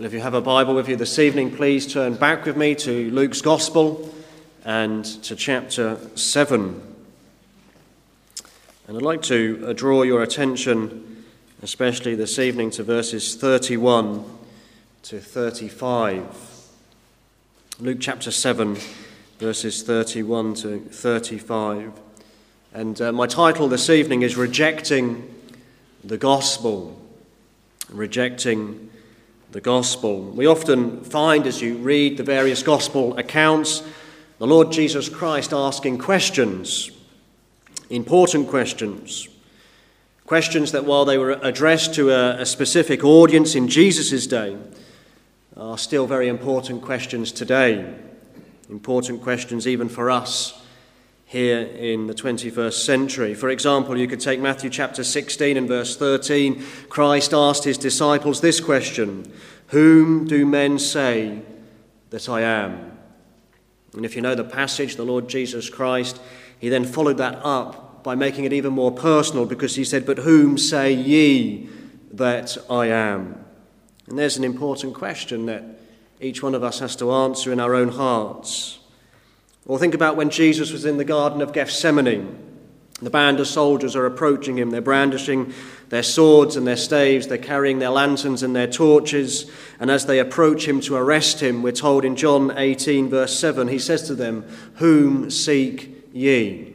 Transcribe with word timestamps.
Well, 0.00 0.06
if 0.06 0.14
you 0.14 0.20
have 0.20 0.32
a 0.32 0.40
Bible 0.40 0.72
with 0.72 0.88
you 0.88 0.96
this 0.96 1.18
evening, 1.18 1.54
please 1.54 1.86
turn 1.86 2.14
back 2.14 2.46
with 2.46 2.56
me 2.56 2.74
to 2.74 3.10
Luke's 3.10 3.42
Gospel 3.42 4.10
and 4.64 5.04
to 5.04 5.36
chapter 5.36 5.98
7. 6.14 6.80
And 8.88 8.96
I'd 8.96 9.02
like 9.02 9.20
to 9.24 9.62
uh, 9.62 9.72
draw 9.74 10.00
your 10.04 10.22
attention, 10.22 11.26
especially 11.60 12.14
this 12.14 12.38
evening, 12.38 12.70
to 12.70 12.82
verses 12.82 13.34
31 13.34 14.24
to 15.02 15.20
35. 15.20 16.24
Luke 17.78 17.98
chapter 18.00 18.30
7, 18.30 18.78
verses 19.38 19.82
31 19.82 20.54
to 20.54 20.78
35. 20.78 21.92
And 22.72 22.98
uh, 23.02 23.12
my 23.12 23.26
title 23.26 23.68
this 23.68 23.90
evening 23.90 24.22
is 24.22 24.34
Rejecting 24.34 25.28
the 26.02 26.16
Gospel. 26.16 26.98
Rejecting 27.90 28.89
the 29.52 29.60
gospel. 29.60 30.22
We 30.22 30.46
often 30.46 31.02
find 31.02 31.46
as 31.46 31.60
you 31.60 31.76
read 31.76 32.16
the 32.16 32.22
various 32.22 32.62
gospel 32.62 33.16
accounts 33.18 33.82
the 34.38 34.46
Lord 34.46 34.72
Jesus 34.72 35.10
Christ 35.10 35.52
asking 35.52 35.98
questions, 35.98 36.90
important 37.90 38.48
questions, 38.48 39.28
questions 40.24 40.72
that 40.72 40.86
while 40.86 41.04
they 41.04 41.18
were 41.18 41.32
addressed 41.42 41.94
to 41.96 42.10
a, 42.10 42.40
a 42.40 42.46
specific 42.46 43.04
audience 43.04 43.54
in 43.54 43.68
Jesus' 43.68 44.26
day, 44.26 44.56
are 45.56 45.76
still 45.76 46.06
very 46.06 46.28
important 46.28 46.80
questions 46.80 47.32
today. 47.32 47.94
Important 48.70 49.20
questions 49.20 49.66
even 49.66 49.90
for 49.90 50.10
us 50.10 50.58
here 51.30 51.60
in 51.60 52.08
the 52.08 52.12
21st 52.12 52.72
century. 52.72 53.34
For 53.34 53.50
example, 53.50 53.96
you 53.96 54.08
could 54.08 54.18
take 54.18 54.40
Matthew 54.40 54.68
chapter 54.68 55.04
16 55.04 55.56
and 55.56 55.68
verse 55.68 55.96
13. 55.96 56.60
Christ 56.88 57.32
asked 57.32 57.62
his 57.62 57.78
disciples 57.78 58.40
this 58.40 58.58
question 58.58 59.32
Whom 59.68 60.26
do 60.26 60.44
men 60.44 60.80
say 60.80 61.42
that 62.10 62.28
I 62.28 62.40
am? 62.40 62.98
And 63.94 64.04
if 64.04 64.16
you 64.16 64.22
know 64.22 64.34
the 64.34 64.42
passage, 64.42 64.96
the 64.96 65.04
Lord 65.04 65.28
Jesus 65.28 65.70
Christ, 65.70 66.20
he 66.58 66.68
then 66.68 66.84
followed 66.84 67.18
that 67.18 67.38
up 67.44 68.02
by 68.02 68.16
making 68.16 68.44
it 68.44 68.52
even 68.52 68.72
more 68.72 68.90
personal 68.90 69.46
because 69.46 69.76
he 69.76 69.84
said, 69.84 70.04
But 70.04 70.18
whom 70.18 70.58
say 70.58 70.92
ye 70.92 71.68
that 72.10 72.58
I 72.68 72.86
am? 72.86 73.44
And 74.08 74.18
there's 74.18 74.36
an 74.36 74.42
important 74.42 74.94
question 74.94 75.46
that 75.46 75.62
each 76.20 76.42
one 76.42 76.56
of 76.56 76.64
us 76.64 76.80
has 76.80 76.96
to 76.96 77.12
answer 77.12 77.52
in 77.52 77.60
our 77.60 77.76
own 77.76 77.90
hearts. 77.90 78.79
Or 79.70 79.78
think 79.78 79.94
about 79.94 80.16
when 80.16 80.30
Jesus 80.30 80.72
was 80.72 80.84
in 80.84 80.96
the 80.96 81.04
Garden 81.04 81.40
of 81.40 81.52
Gethsemane. 81.52 82.36
The 83.00 83.08
band 83.08 83.38
of 83.38 83.46
soldiers 83.46 83.94
are 83.94 84.04
approaching 84.04 84.58
him. 84.58 84.70
They're 84.70 84.80
brandishing 84.80 85.54
their 85.90 86.02
swords 86.02 86.56
and 86.56 86.66
their 86.66 86.76
staves. 86.76 87.28
They're 87.28 87.38
carrying 87.38 87.78
their 87.78 87.90
lanterns 87.90 88.42
and 88.42 88.54
their 88.54 88.66
torches. 88.66 89.48
And 89.78 89.88
as 89.88 90.06
they 90.06 90.18
approach 90.18 90.66
him 90.66 90.80
to 90.80 90.96
arrest 90.96 91.38
him, 91.38 91.62
we're 91.62 91.70
told 91.70 92.04
in 92.04 92.16
John 92.16 92.58
18, 92.58 93.10
verse 93.10 93.38
7, 93.38 93.68
he 93.68 93.78
says 93.78 94.02
to 94.08 94.16
them, 94.16 94.42
Whom 94.78 95.30
seek 95.30 96.04
ye? 96.12 96.74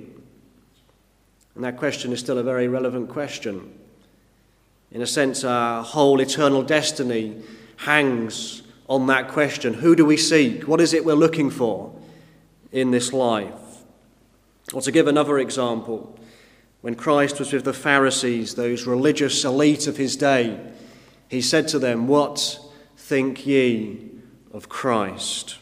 And 1.53 1.65
that 1.65 1.75
question 1.75 2.13
is 2.13 2.21
still 2.21 2.37
a 2.37 2.43
very 2.43 2.69
relevant 2.69 3.09
question. 3.09 3.77
In 4.91 5.01
a 5.01 5.07
sense, 5.07 5.43
our 5.43 5.83
whole 5.83 6.21
eternal 6.21 6.63
destiny 6.63 7.43
hangs 7.75 8.61
on 8.87 9.07
that 9.07 9.27
question 9.27 9.73
Who 9.73 9.97
do 9.97 10.05
we 10.05 10.15
seek? 10.15 10.65
What 10.65 10.79
is 10.79 10.93
it 10.93 11.03
we're 11.03 11.15
looking 11.15 11.49
for? 11.49 11.93
In 12.71 12.91
this 12.91 13.13
life. 13.13 13.83
Or 14.73 14.81
to 14.81 14.91
give 14.91 15.07
another 15.07 15.37
example, 15.37 16.17
when 16.81 16.95
Christ 16.95 17.39
was 17.39 17.53
with 17.53 17.65
the 17.65 17.73
Pharisees, 17.73 18.55
those 18.55 18.85
religious 18.85 19.43
elite 19.43 19.87
of 19.87 19.97
his 19.97 20.15
day, 20.15 20.59
he 21.29 21.41
said 21.41 21.67
to 21.69 21.79
them, 21.79 22.07
What 22.07 22.59
think 22.97 23.45
ye 23.45 24.09
of 24.51 24.69
Christ? 24.69 25.57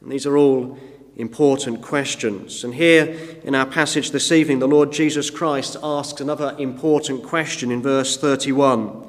And 0.00 0.12
these 0.12 0.26
are 0.26 0.36
all 0.36 0.78
important 1.16 1.80
questions. 1.80 2.64
And 2.64 2.74
here 2.74 3.16
in 3.44 3.54
our 3.54 3.66
passage 3.66 4.10
this 4.10 4.32
evening, 4.32 4.58
the 4.58 4.68
Lord 4.68 4.92
Jesus 4.92 5.30
Christ 5.30 5.76
asks 5.82 6.20
another 6.20 6.54
important 6.58 7.22
question 7.22 7.70
in 7.70 7.82
verse 7.82 8.16
31. 8.16 9.06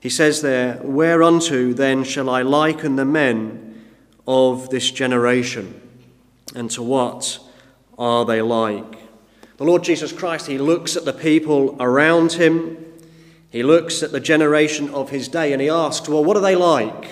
He 0.00 0.08
says 0.08 0.42
there, 0.42 0.80
Whereunto 0.82 1.72
then 1.72 2.04
shall 2.04 2.30
I 2.30 2.42
liken 2.42 2.96
the 2.96 3.04
men 3.04 3.84
of 4.26 4.70
this 4.70 4.90
generation? 4.90 5.80
And 6.54 6.70
to 6.70 6.82
what 6.82 7.38
are 7.98 8.24
they 8.24 8.42
like? 8.42 8.98
The 9.56 9.64
Lord 9.64 9.84
Jesus 9.84 10.12
Christ, 10.12 10.46
he 10.46 10.58
looks 10.58 10.96
at 10.96 11.04
the 11.04 11.12
people 11.12 11.76
around 11.78 12.32
him, 12.32 12.76
he 13.50 13.62
looks 13.62 14.02
at 14.02 14.10
the 14.10 14.20
generation 14.20 14.90
of 14.90 15.10
his 15.10 15.28
day, 15.28 15.52
and 15.52 15.62
he 15.62 15.68
asks, 15.68 16.08
Well, 16.08 16.24
what 16.24 16.36
are 16.36 16.40
they 16.42 16.56
like? 16.56 17.08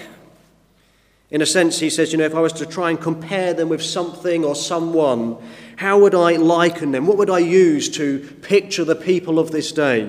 In 1.31 1.41
a 1.41 1.47
sense, 1.47 1.78
he 1.78 1.88
says, 1.88 2.12
You 2.12 2.19
know, 2.19 2.25
if 2.25 2.34
I 2.34 2.41
was 2.41 2.52
to 2.54 2.66
try 2.66 2.91
and 2.91 3.00
compare 3.00 3.54
them 3.54 3.69
with 3.69 3.82
something 3.82 4.44
or 4.44 4.54
someone, 4.54 5.38
how 5.76 6.00
would 6.00 6.14
I 6.14 6.36
liken 6.36 6.91
them? 6.91 7.06
What 7.06 7.16
would 7.16 7.31
I 7.31 7.38
use 7.38 7.88
to 7.91 8.19
picture 8.42 8.84
the 8.84 8.97
people 8.97 9.38
of 9.38 9.50
this 9.50 9.70
day? 9.72 10.02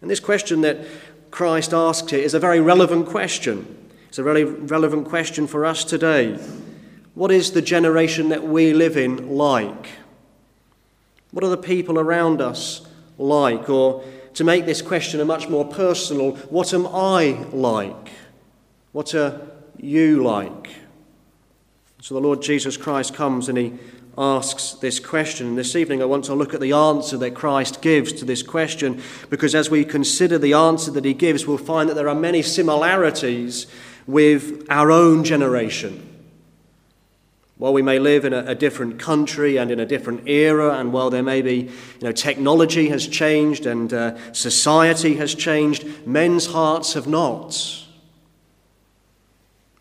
And 0.00 0.10
this 0.10 0.20
question 0.20 0.62
that 0.62 0.78
Christ 1.30 1.74
asks 1.74 2.10
here 2.10 2.20
is 2.20 2.34
a 2.34 2.40
very 2.40 2.60
relevant 2.60 3.06
question. 3.06 3.76
It's 4.08 4.18
a 4.18 4.22
very 4.22 4.44
relevant 4.44 5.08
question 5.08 5.46
for 5.46 5.66
us 5.66 5.84
today. 5.84 6.38
What 7.18 7.32
is 7.32 7.50
the 7.50 7.62
generation 7.62 8.28
that 8.28 8.44
we 8.44 8.72
live 8.72 8.96
in 8.96 9.36
like? 9.36 9.88
What 11.32 11.42
are 11.42 11.48
the 11.48 11.56
people 11.56 11.98
around 11.98 12.40
us 12.40 12.86
like? 13.18 13.68
Or 13.68 14.04
to 14.34 14.44
make 14.44 14.66
this 14.66 14.80
question 14.80 15.18
a 15.18 15.24
much 15.24 15.48
more 15.48 15.64
personal, 15.64 16.36
what 16.46 16.72
am 16.72 16.86
I 16.86 17.44
like? 17.50 18.12
What 18.92 19.16
are 19.16 19.48
you 19.76 20.22
like? 20.22 20.70
So 22.00 22.14
the 22.14 22.20
Lord 22.20 22.40
Jesus 22.40 22.76
Christ 22.76 23.14
comes 23.14 23.48
and 23.48 23.58
he 23.58 23.72
asks 24.16 24.74
this 24.74 25.00
question. 25.00 25.48
And 25.48 25.58
this 25.58 25.74
evening, 25.74 26.00
I 26.00 26.04
want 26.04 26.24
to 26.26 26.34
look 26.34 26.54
at 26.54 26.60
the 26.60 26.72
answer 26.72 27.16
that 27.16 27.32
Christ 27.32 27.82
gives 27.82 28.12
to 28.12 28.26
this 28.26 28.44
question 28.44 29.02
because 29.28 29.56
as 29.56 29.68
we 29.68 29.84
consider 29.84 30.38
the 30.38 30.52
answer 30.52 30.92
that 30.92 31.04
he 31.04 31.14
gives, 31.14 31.48
we'll 31.48 31.58
find 31.58 31.88
that 31.88 31.94
there 31.94 32.08
are 32.08 32.14
many 32.14 32.42
similarities 32.42 33.66
with 34.06 34.64
our 34.70 34.92
own 34.92 35.24
generation. 35.24 36.07
While 37.58 37.72
we 37.72 37.82
may 37.82 37.98
live 37.98 38.24
in 38.24 38.32
a, 38.32 38.44
a, 38.44 38.54
different 38.54 39.00
country 39.00 39.56
and 39.56 39.72
in 39.72 39.80
a 39.80 39.86
different 39.86 40.28
era, 40.28 40.78
and 40.78 40.92
while 40.92 41.10
there 41.10 41.24
may 41.24 41.42
be, 41.42 41.56
you 41.56 42.02
know, 42.02 42.12
technology 42.12 42.88
has 42.88 43.06
changed 43.06 43.66
and 43.66 43.92
uh, 43.92 44.32
society 44.32 45.16
has 45.16 45.34
changed, 45.34 46.06
men's 46.06 46.46
hearts 46.46 46.94
have 46.94 47.08
not. 47.08 47.84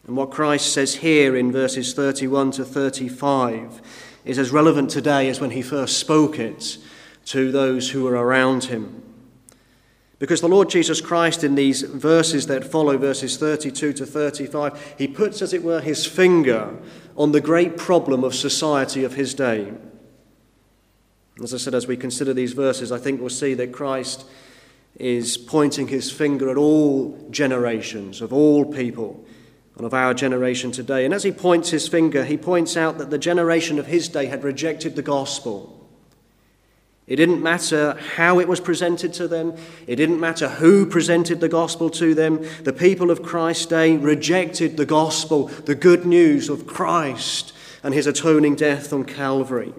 And 0.08 0.18
what 0.18 0.32
Christ 0.32 0.74
says 0.74 0.96
here 0.96 1.36
in 1.36 1.52
verses 1.52 1.94
31 1.94 2.52
to 2.52 2.66
35 2.66 3.82
is 4.26 4.40
as 4.40 4.50
relevant 4.50 4.90
today 4.90 5.30
as 5.30 5.40
when 5.40 5.52
he 5.52 5.62
first 5.62 6.00
spoke 6.00 6.40
it 6.40 6.80
to 7.26 7.52
those 7.52 7.92
who 7.92 8.06
were 8.06 8.14
around 8.14 8.66
him. 8.66 9.04
Because 10.20 10.42
the 10.42 10.50
Lord 10.50 10.70
Jesus 10.70 11.00
Christ, 11.00 11.44
in 11.44 11.54
these 11.54 11.84
verses 11.84 12.48
that 12.48 12.64
follow, 12.64 12.98
verses 12.98 13.38
32 13.38 13.94
to 13.94 14.06
35, 14.06 14.96
he 14.98 15.08
puts, 15.08 15.44
as 15.44 15.54
it 15.54 15.62
were, 15.62 15.80
his 15.80 16.08
finger 16.08 16.76
on 17.18 17.32
the 17.32 17.42
great 17.42 17.78
problem 17.78 18.24
of 18.24 18.36
society 18.36 19.04
of 19.04 19.16
his 19.16 19.34
day. 19.34 19.74
As 21.44 21.54
I 21.54 21.58
said, 21.58 21.74
as 21.74 21.88
we 21.88 21.98
consider 21.98 22.34
these 22.34 22.54
verses, 22.54 22.92
I 22.92 23.00
think 23.00 23.20
we'll 23.20 23.30
see 23.30 23.56
that 23.56 23.74
Christ 23.74 24.26
is 25.00 25.38
pointing 25.38 25.88
his 25.88 26.12
finger 26.12 26.50
at 26.50 26.58
all 26.58 27.28
generations, 27.30 28.22
of 28.22 28.32
all 28.34 28.66
people, 28.66 29.26
and 29.76 29.86
of 29.86 29.94
our 29.94 30.14
generation 30.14 30.72
today. 30.72 31.06
And 31.06 31.14
as 31.14 31.24
he 31.24 31.32
points 31.32 31.70
his 31.70 31.88
finger, 31.88 32.24
he 32.24 32.38
points 32.38 32.78
out 32.78 32.98
that 33.00 33.10
the 33.10 33.20
generation 33.20 33.78
of 33.78 33.88
his 33.88 34.08
day 34.08 34.28
had 34.28 34.44
rejected 34.44 34.96
the 34.96 35.04
gospel. 35.04 35.77
It 37.08 37.16
didn't 37.16 37.42
matter 37.42 37.98
how 38.16 38.40
it 38.40 38.50
was 38.50 38.60
presented 38.60 39.14
to 39.14 39.30
them. 39.30 39.56
It 39.88 39.96
didn't 39.96 40.20
matter 40.20 40.50
who 40.50 40.86
presented 40.86 41.40
the 41.40 41.48
gospel 41.48 41.90
to 41.92 42.14
them. 42.14 42.46
The 42.64 42.74
people 42.74 43.10
of 43.10 43.24
Christ's 43.24 43.66
day 43.66 43.96
rejected 43.96 44.76
the 44.76 44.86
gospel, 44.86 45.48
the 45.48 45.76
good 45.76 46.06
news 46.06 46.50
of 46.50 46.68
Christ 46.68 47.54
and 47.82 47.94
his 47.94 48.08
atoning 48.08 48.56
death 48.56 48.92
on 48.92 49.06
Calvary. 49.06 49.74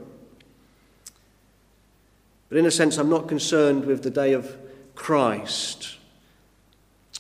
But 2.49 2.57
in 2.57 2.65
a 2.65 2.71
sense, 2.71 2.97
I'm 2.97 3.11
not 3.11 3.29
concerned 3.29 3.85
with 3.85 4.03
the 4.03 4.11
day 4.11 4.33
of 4.33 4.57
Christ. 4.95 5.97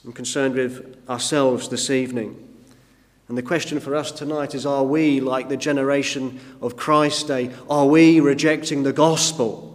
I'm 0.07 0.15
concerned 0.15 0.55
with 0.55 0.97
ourselves 1.07 1.69
this 1.69 1.91
evening. 1.91 2.45
And 3.29 3.37
the 3.37 3.43
question 3.43 3.79
for 3.79 3.95
us 3.95 4.11
tonight 4.11 4.55
is 4.55 4.65
are 4.65 4.85
we 4.85 5.21
like 5.21 5.51
the 5.51 5.57
generation 5.59 6.41
of 6.63 6.77
Christ's 6.77 7.25
day? 7.25 7.51
Are 7.69 7.87
we 7.87 8.21
rejecting 8.21 8.85
the 8.85 8.95
gospel? 8.95 9.68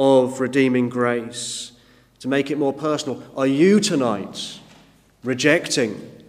Of 0.00 0.40
redeeming 0.40 0.88
grace. 0.88 1.72
To 2.20 2.28
make 2.28 2.50
it 2.50 2.56
more 2.56 2.72
personal, 2.72 3.22
are 3.36 3.46
you 3.46 3.80
tonight 3.80 4.58
rejecting 5.22 6.24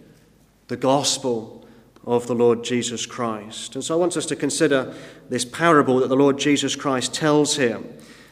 the 0.68 0.76
gospel 0.76 1.66
of 2.04 2.26
the 2.26 2.34
Lord 2.34 2.64
Jesus 2.64 3.06
Christ? 3.06 3.74
And 3.74 3.82
so 3.82 3.94
I 3.94 3.98
want 3.98 4.18
us 4.18 4.26
to 4.26 4.36
consider 4.36 4.94
this 5.30 5.46
parable 5.46 6.00
that 6.00 6.08
the 6.08 6.16
Lord 6.16 6.38
Jesus 6.38 6.76
Christ 6.76 7.14
tells 7.14 7.56
here. 7.56 7.80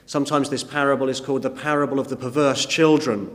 Sometimes 0.04 0.50
this 0.50 0.62
parable 0.62 1.08
is 1.08 1.22
called 1.22 1.40
the 1.40 1.48
parable 1.48 1.98
of 1.98 2.08
the 2.08 2.16
perverse 2.16 2.66
children. 2.66 3.34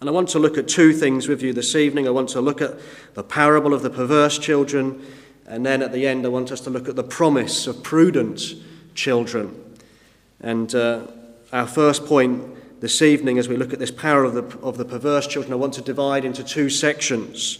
And 0.00 0.08
I 0.08 0.12
want 0.12 0.28
to 0.30 0.38
look 0.38 0.58
at 0.58 0.68
two 0.68 0.92
things 0.92 1.28
with 1.28 1.42
you 1.42 1.54
this 1.54 1.74
evening. 1.74 2.08
I 2.08 2.10
want 2.10 2.28
to 2.30 2.42
look 2.42 2.60
at 2.60 2.78
the 3.14 3.24
parable 3.24 3.72
of 3.72 3.80
the 3.80 3.90
perverse 3.90 4.38
children, 4.38 5.02
and 5.46 5.64
then 5.64 5.80
at 5.80 5.92
the 5.92 6.06
end, 6.06 6.26
I 6.26 6.28
want 6.28 6.52
us 6.52 6.60
to 6.62 6.70
look 6.70 6.90
at 6.90 6.96
the 6.96 7.04
promise 7.04 7.66
of 7.66 7.82
prudent 7.82 8.42
children. 8.94 9.69
And 10.40 10.74
uh, 10.74 11.06
our 11.52 11.66
first 11.66 12.06
point 12.06 12.80
this 12.80 13.02
evening, 13.02 13.38
as 13.38 13.48
we 13.48 13.56
look 13.56 13.72
at 13.72 13.78
this 13.78 13.90
parable 13.90 14.38
of 14.38 14.50
the, 14.50 14.58
of 14.60 14.78
the 14.78 14.84
perverse 14.84 15.26
children, 15.26 15.52
I 15.52 15.56
want 15.56 15.74
to 15.74 15.82
divide 15.82 16.24
into 16.24 16.42
two 16.42 16.70
sections. 16.70 17.58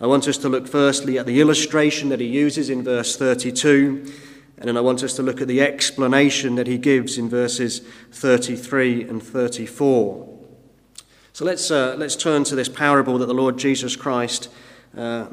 I 0.00 0.06
want 0.06 0.26
us 0.26 0.38
to 0.38 0.48
look 0.48 0.66
firstly 0.66 1.18
at 1.18 1.26
the 1.26 1.40
illustration 1.40 2.08
that 2.08 2.20
he 2.20 2.26
uses 2.26 2.70
in 2.70 2.82
verse 2.82 3.16
32, 3.16 4.12
and 4.58 4.68
then 4.68 4.76
I 4.76 4.80
want 4.80 5.02
us 5.02 5.14
to 5.16 5.22
look 5.22 5.40
at 5.40 5.48
the 5.48 5.60
explanation 5.60 6.54
that 6.54 6.66
he 6.66 6.78
gives 6.78 7.18
in 7.18 7.28
verses 7.28 7.80
33 8.12 9.02
and 9.02 9.22
34. 9.22 10.30
So 11.32 11.44
let's, 11.44 11.70
uh, 11.70 11.96
let's 11.98 12.16
turn 12.16 12.44
to 12.44 12.54
this 12.54 12.68
parable 12.68 13.18
that 13.18 13.26
the 13.26 13.34
Lord 13.34 13.58
Jesus 13.58 13.96
Christ 13.96 14.48
uh, 14.96 15.26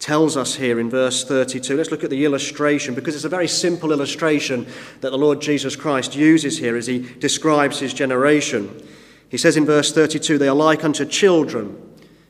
tells 0.00 0.34
us 0.36 0.54
here 0.54 0.80
in 0.80 0.90
verse 0.90 1.24
32. 1.24 1.76
Let's 1.76 1.90
look 1.90 2.02
at 2.02 2.10
the 2.10 2.24
illustration 2.24 2.94
because 2.94 3.14
it's 3.14 3.24
a 3.24 3.28
very 3.28 3.46
simple 3.46 3.92
illustration 3.92 4.66
that 5.02 5.10
the 5.10 5.18
Lord 5.18 5.40
Jesus 5.40 5.76
Christ 5.76 6.16
uses 6.16 6.58
here 6.58 6.76
as 6.76 6.86
he 6.86 6.98
describes 6.98 7.78
his 7.78 7.94
generation. 7.94 8.82
He 9.28 9.36
says 9.36 9.56
in 9.56 9.66
verse 9.66 9.92
32 9.92 10.38
they 10.38 10.48
are 10.48 10.56
like 10.56 10.82
unto 10.82 11.04
children 11.04 11.80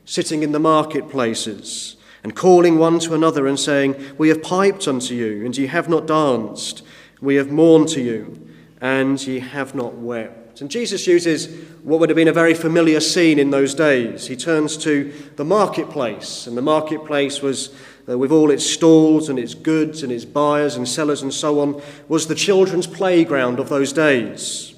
sitting 0.03 0.43
in 0.43 0.51
the 0.51 0.59
marketplaces 0.59 1.95
and 2.23 2.35
calling 2.35 2.77
one 2.77 2.99
to 2.99 3.15
another 3.15 3.47
and 3.47 3.59
saying, 3.59 3.95
We 4.17 4.29
have 4.29 4.43
piped 4.43 4.87
unto 4.87 5.15
you, 5.15 5.45
and 5.45 5.57
ye 5.57 5.67
have 5.67 5.89
not 5.89 6.05
danced. 6.05 6.83
We 7.19 7.35
have 7.35 7.51
mourned 7.51 7.87
to 7.89 8.01
you, 8.01 8.49
and 8.79 9.25
ye 9.25 9.39
have 9.39 9.73
not 9.73 9.95
wept. 9.95 10.40
And 10.61 10.69
Jesus 10.69 11.07
uses 11.07 11.47
what 11.81 11.99
would 11.99 12.09
have 12.09 12.15
been 12.15 12.27
a 12.27 12.33
very 12.33 12.53
familiar 12.53 12.99
scene 12.99 13.39
in 13.39 13.49
those 13.49 13.73
days. 13.73 14.27
He 14.27 14.35
turns 14.35 14.77
to 14.77 15.11
the 15.35 15.43
marketplace, 15.43 16.45
and 16.45 16.55
the 16.55 16.61
marketplace 16.61 17.41
was, 17.41 17.73
uh, 18.07 18.15
with 18.15 18.31
all 18.31 18.51
its 18.51 18.65
stalls 18.65 19.27
and 19.27 19.39
its 19.39 19.55
goods 19.55 20.03
and 20.03 20.11
its 20.11 20.23
buyers 20.23 20.75
and 20.75 20.87
sellers 20.87 21.23
and 21.23 21.33
so 21.33 21.59
on, 21.59 21.81
was 22.07 22.27
the 22.27 22.35
children's 22.35 22.85
playground 22.85 23.59
of 23.59 23.69
those 23.69 23.91
days. 23.91 24.75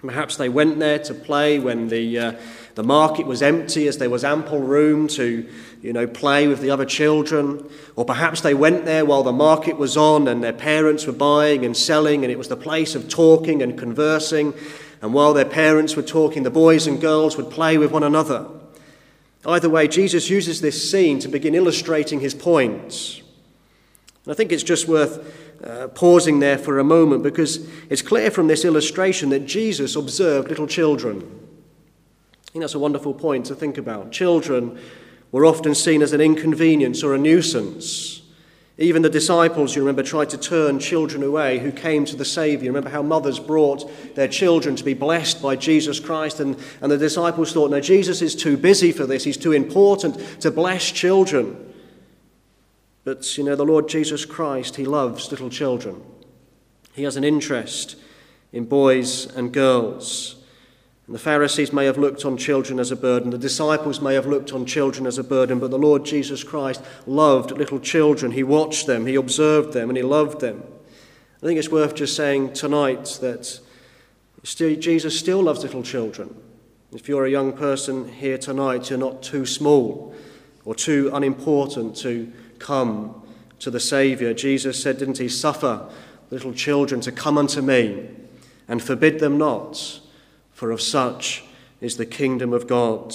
Perhaps 0.00 0.36
they 0.36 0.48
went 0.48 0.78
there 0.78 1.00
to 1.00 1.14
play 1.14 1.58
when 1.58 1.88
the, 1.88 2.16
uh, 2.16 2.32
the 2.76 2.84
market 2.84 3.26
was 3.26 3.42
empty, 3.42 3.88
as 3.88 3.98
there 3.98 4.10
was 4.10 4.22
ample 4.22 4.60
room 4.60 5.08
to 5.08 5.48
you 5.82 5.92
know, 5.92 6.06
play 6.06 6.46
with 6.46 6.60
the 6.60 6.70
other 6.70 6.84
children. 6.84 7.68
Or 7.96 8.04
perhaps 8.04 8.40
they 8.40 8.54
went 8.54 8.84
there 8.84 9.04
while 9.04 9.24
the 9.24 9.32
market 9.32 9.76
was 9.76 9.96
on 9.96 10.28
and 10.28 10.44
their 10.44 10.52
parents 10.52 11.06
were 11.06 11.12
buying 11.12 11.64
and 11.64 11.76
selling, 11.76 12.22
and 12.22 12.30
it 12.30 12.38
was 12.38 12.46
the 12.46 12.56
place 12.56 12.94
of 12.94 13.08
talking 13.08 13.62
and 13.62 13.76
conversing. 13.76 14.54
And 15.00 15.14
while 15.14 15.32
their 15.32 15.44
parents 15.44 15.96
were 15.96 16.02
talking, 16.02 16.42
the 16.42 16.50
boys 16.50 16.86
and 16.86 17.00
girls 17.00 17.36
would 17.36 17.50
play 17.50 17.78
with 17.78 17.92
one 17.92 18.02
another. 18.02 18.46
Either 19.46 19.70
way, 19.70 19.86
Jesus 19.86 20.28
uses 20.28 20.60
this 20.60 20.90
scene 20.90 21.20
to 21.20 21.28
begin 21.28 21.54
illustrating 21.54 22.20
his 22.20 22.34
points. 22.34 23.22
And 24.24 24.32
I 24.32 24.36
think 24.36 24.50
it's 24.52 24.64
just 24.64 24.88
worth 24.88 25.34
uh, 25.64 25.88
pausing 25.88 26.40
there 26.40 26.58
for 26.58 26.78
a 26.78 26.84
moment 26.84 27.22
because 27.22 27.68
it's 27.88 28.02
clear 28.02 28.30
from 28.30 28.48
this 28.48 28.64
illustration 28.64 29.30
that 29.30 29.46
Jesus 29.46 29.96
observed 29.96 30.48
little 30.48 30.66
children. 30.66 31.18
I 32.48 32.50
think 32.50 32.62
that's 32.62 32.74
a 32.74 32.78
wonderful 32.78 33.14
point 33.14 33.46
to 33.46 33.54
think 33.54 33.78
about. 33.78 34.12
Children 34.12 34.78
were 35.32 35.46
often 35.46 35.74
seen 35.74 36.02
as 36.02 36.12
an 36.12 36.20
inconvenience 36.20 37.02
or 37.02 37.14
a 37.14 37.18
nuisance. 37.18 38.22
Even 38.80 39.02
the 39.02 39.10
disciples, 39.10 39.74
you 39.74 39.82
remember, 39.82 40.04
tried 40.04 40.30
to 40.30 40.38
turn 40.38 40.78
children 40.78 41.24
away 41.24 41.58
who 41.58 41.72
came 41.72 42.04
to 42.04 42.14
the 42.14 42.24
Saviour. 42.24 42.70
Remember 42.70 42.90
how 42.90 43.02
mothers 43.02 43.40
brought 43.40 44.14
their 44.14 44.28
children 44.28 44.76
to 44.76 44.84
be 44.84 44.94
blessed 44.94 45.42
by 45.42 45.56
Jesus 45.56 45.98
Christ, 45.98 46.38
and, 46.38 46.56
and 46.80 46.90
the 46.90 46.96
disciples 46.96 47.52
thought, 47.52 47.72
no, 47.72 47.80
Jesus 47.80 48.22
is 48.22 48.36
too 48.36 48.56
busy 48.56 48.92
for 48.92 49.04
this. 49.04 49.24
He's 49.24 49.36
too 49.36 49.50
important 49.50 50.40
to 50.42 50.52
bless 50.52 50.92
children. 50.92 51.74
But, 53.02 53.36
you 53.36 53.42
know, 53.42 53.56
the 53.56 53.64
Lord 53.64 53.88
Jesus 53.88 54.24
Christ, 54.24 54.76
He 54.76 54.84
loves 54.84 55.32
little 55.32 55.50
children. 55.50 56.00
He 56.92 57.02
has 57.02 57.16
an 57.16 57.24
interest 57.24 57.96
in 58.52 58.66
boys 58.66 59.26
and 59.34 59.52
girls. 59.52 60.36
And 61.08 61.14
the 61.14 61.18
Pharisees 61.18 61.72
may 61.72 61.86
have 61.86 61.96
looked 61.96 62.26
on 62.26 62.36
children 62.36 62.78
as 62.78 62.90
a 62.90 62.96
burden, 62.96 63.30
the 63.30 63.38
disciples 63.38 64.02
may 64.02 64.12
have 64.12 64.26
looked 64.26 64.52
on 64.52 64.66
children 64.66 65.06
as 65.06 65.16
a 65.16 65.24
burden, 65.24 65.58
but 65.58 65.70
the 65.70 65.78
Lord 65.78 66.04
Jesus 66.04 66.44
Christ 66.44 66.84
loved 67.06 67.50
little 67.50 67.80
children. 67.80 68.32
He 68.32 68.42
watched 68.42 68.86
them, 68.86 69.06
he 69.06 69.14
observed 69.14 69.72
them, 69.72 69.88
and 69.88 69.96
he 69.96 70.02
loved 70.02 70.40
them. 70.40 70.62
I 71.42 71.46
think 71.46 71.58
it's 71.58 71.70
worth 71.70 71.94
just 71.94 72.14
saying 72.14 72.52
tonight 72.52 73.18
that 73.22 73.58
Jesus 74.44 75.18
still 75.18 75.42
loves 75.42 75.62
little 75.62 75.82
children. 75.82 76.34
If 76.92 77.08
you're 77.08 77.24
a 77.24 77.30
young 77.30 77.54
person 77.54 78.06
here 78.06 78.36
tonight, 78.36 78.90
you're 78.90 78.98
not 78.98 79.22
too 79.22 79.46
small 79.46 80.14
or 80.66 80.74
too 80.74 81.10
unimportant 81.14 81.96
to 81.96 82.30
come 82.58 83.22
to 83.60 83.70
the 83.70 83.80
Saviour. 83.80 84.34
Jesus 84.34 84.82
said, 84.82 84.98
didn't 84.98 85.16
he, 85.16 85.30
suffer 85.30 85.88
little 86.30 86.52
children 86.52 87.00
to 87.00 87.12
come 87.12 87.38
unto 87.38 87.62
me 87.62 88.10
and 88.68 88.82
forbid 88.82 89.20
them 89.20 89.38
not 89.38 90.00
for 90.58 90.72
of 90.72 90.82
such 90.82 91.44
is 91.80 91.98
the 91.98 92.04
kingdom 92.04 92.52
of 92.52 92.66
God. 92.66 93.14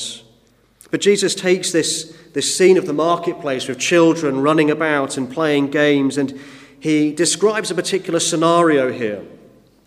But 0.92 1.02
Jesus 1.02 1.36
takes 1.36 1.74
this, 1.74 2.16
this 2.32 2.58
scene 2.58 2.78
of 2.78 2.86
the 2.86 2.94
marketplace 2.94 3.68
with 3.68 3.80
children 3.80 4.40
running 4.40 4.72
about 4.72 5.18
and 5.18 5.30
playing 5.30 5.70
games, 5.70 6.18
and 6.18 6.40
he 6.80 7.12
describes 7.12 7.70
a 7.70 7.76
particular 7.76 8.22
scenario 8.22 8.94
here 8.94 9.26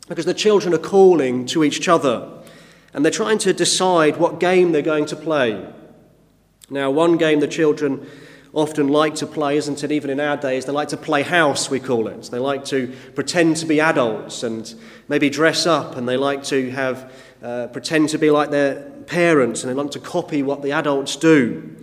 because 0.07 0.27
the 0.27 0.35
children 0.35 0.75
are 0.75 0.79
calling 0.79 1.47
to 1.47 1.65
each 1.65 1.89
other 1.89 2.31
and 2.93 3.03
they're 3.03 3.11
trying 3.11 3.39
to 3.39 3.55
decide 3.55 4.19
what 4.19 4.39
game 4.39 4.73
they're 4.73 4.83
going 4.83 5.07
to 5.07 5.17
play. 5.17 5.67
Now, 6.69 6.91
one 6.91 7.17
game 7.17 7.41
the 7.41 7.49
children 7.49 8.07
often 8.57 8.89
like 8.89 9.15
to 9.17 9.27
play, 9.27 9.59
isn't 9.59 9.85
it? 9.85 9.93
Even 9.93 10.09
in 10.09 10.19
our 10.19 10.37
days, 10.37 10.65
they 10.65 10.73
like 10.73 10.89
to 10.89 10.97
play 10.97 11.23
house, 11.23 11.71
we 11.71 11.79
call 11.79 12.09
it. 12.09 12.23
They 12.31 12.39
like 12.39 12.65
to 12.67 12.93
pretend 13.15 13.59
to 13.59 13.67
be 13.67 13.81
adults 13.81 14.43
and 14.43 14.75
maybe 15.09 15.29
dress 15.29 15.67
up, 15.67 15.97
and 15.97 16.09
they 16.09 16.17
like 16.17 16.43
to 16.45 16.71
have 16.71 17.13
uh, 17.43 17.69
pretend 17.69 18.09
to 18.11 18.19
be 18.19 18.31
like 18.31 18.51
their 18.51 18.81
parents 19.07 19.63
and 19.63 19.71
they 19.71 19.75
want 19.75 19.93
to 19.93 20.01
copy 20.01 20.43
what 20.43 20.63
the 20.63 20.73
adults 20.73 21.17
do. 21.17 21.77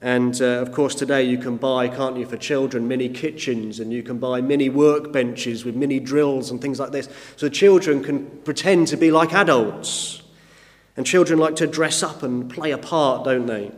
And 0.00 0.40
uh, 0.42 0.60
of 0.60 0.72
course, 0.72 0.94
today 0.94 1.22
you 1.22 1.38
can 1.38 1.56
buy, 1.56 1.88
can't 1.88 2.18
you, 2.18 2.26
for 2.26 2.36
children, 2.36 2.86
mini 2.86 3.08
kitchens 3.08 3.80
and 3.80 3.90
you 3.90 4.02
can 4.02 4.18
buy 4.18 4.42
mini 4.42 4.68
workbenches 4.68 5.64
with 5.64 5.74
mini 5.74 5.98
drills 5.98 6.50
and 6.50 6.60
things 6.60 6.78
like 6.78 6.92
this. 6.92 7.08
So 7.36 7.48
children 7.48 8.02
can 8.04 8.26
pretend 8.44 8.88
to 8.88 8.98
be 8.98 9.10
like 9.10 9.32
adults. 9.32 10.22
And 10.96 11.06
children 11.06 11.38
like 11.38 11.56
to 11.56 11.66
dress 11.66 12.02
up 12.02 12.22
and 12.22 12.50
play 12.50 12.70
a 12.70 12.78
part, 12.78 13.24
don't 13.24 13.46
they? 13.46 13.72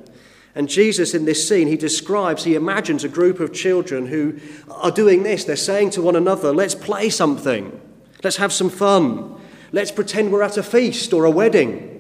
And 0.57 0.69
Jesus, 0.71 1.15
in 1.15 1.27
this 1.27 1.47
scene, 1.47 1.69
he 1.69 1.77
describes, 1.77 2.45
he 2.45 2.55
imagines 2.55 3.05
a 3.05 3.09
group 3.09 3.41
of 3.41 3.53
children 3.53 4.07
who 4.07 4.41
are 4.71 4.91
doing 4.91 5.23
this. 5.23 5.45
They're 5.45 5.55
saying 5.55 5.91
to 5.91 6.03
one 6.03 6.17
another, 6.17 6.53
let's 6.53 6.75
play 6.75 7.11
something, 7.11 7.79
let's 8.25 8.39
have 8.39 8.53
some 8.53 8.71
fun. 8.71 9.36
Let's 9.73 9.91
pretend 9.91 10.33
we're 10.33 10.43
at 10.43 10.57
a 10.57 10.63
feast 10.63 11.13
or 11.13 11.25
a 11.25 11.31
wedding. 11.31 11.97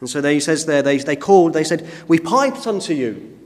And 0.00 0.08
so 0.08 0.22
he 0.22 0.40
says 0.40 0.66
there, 0.66 0.82
they, 0.82 0.98
they 0.98 1.16
called, 1.16 1.52
they 1.52 1.64
said, 1.64 1.88
We 2.08 2.18
piped 2.18 2.66
unto 2.66 2.94
you. 2.94 3.38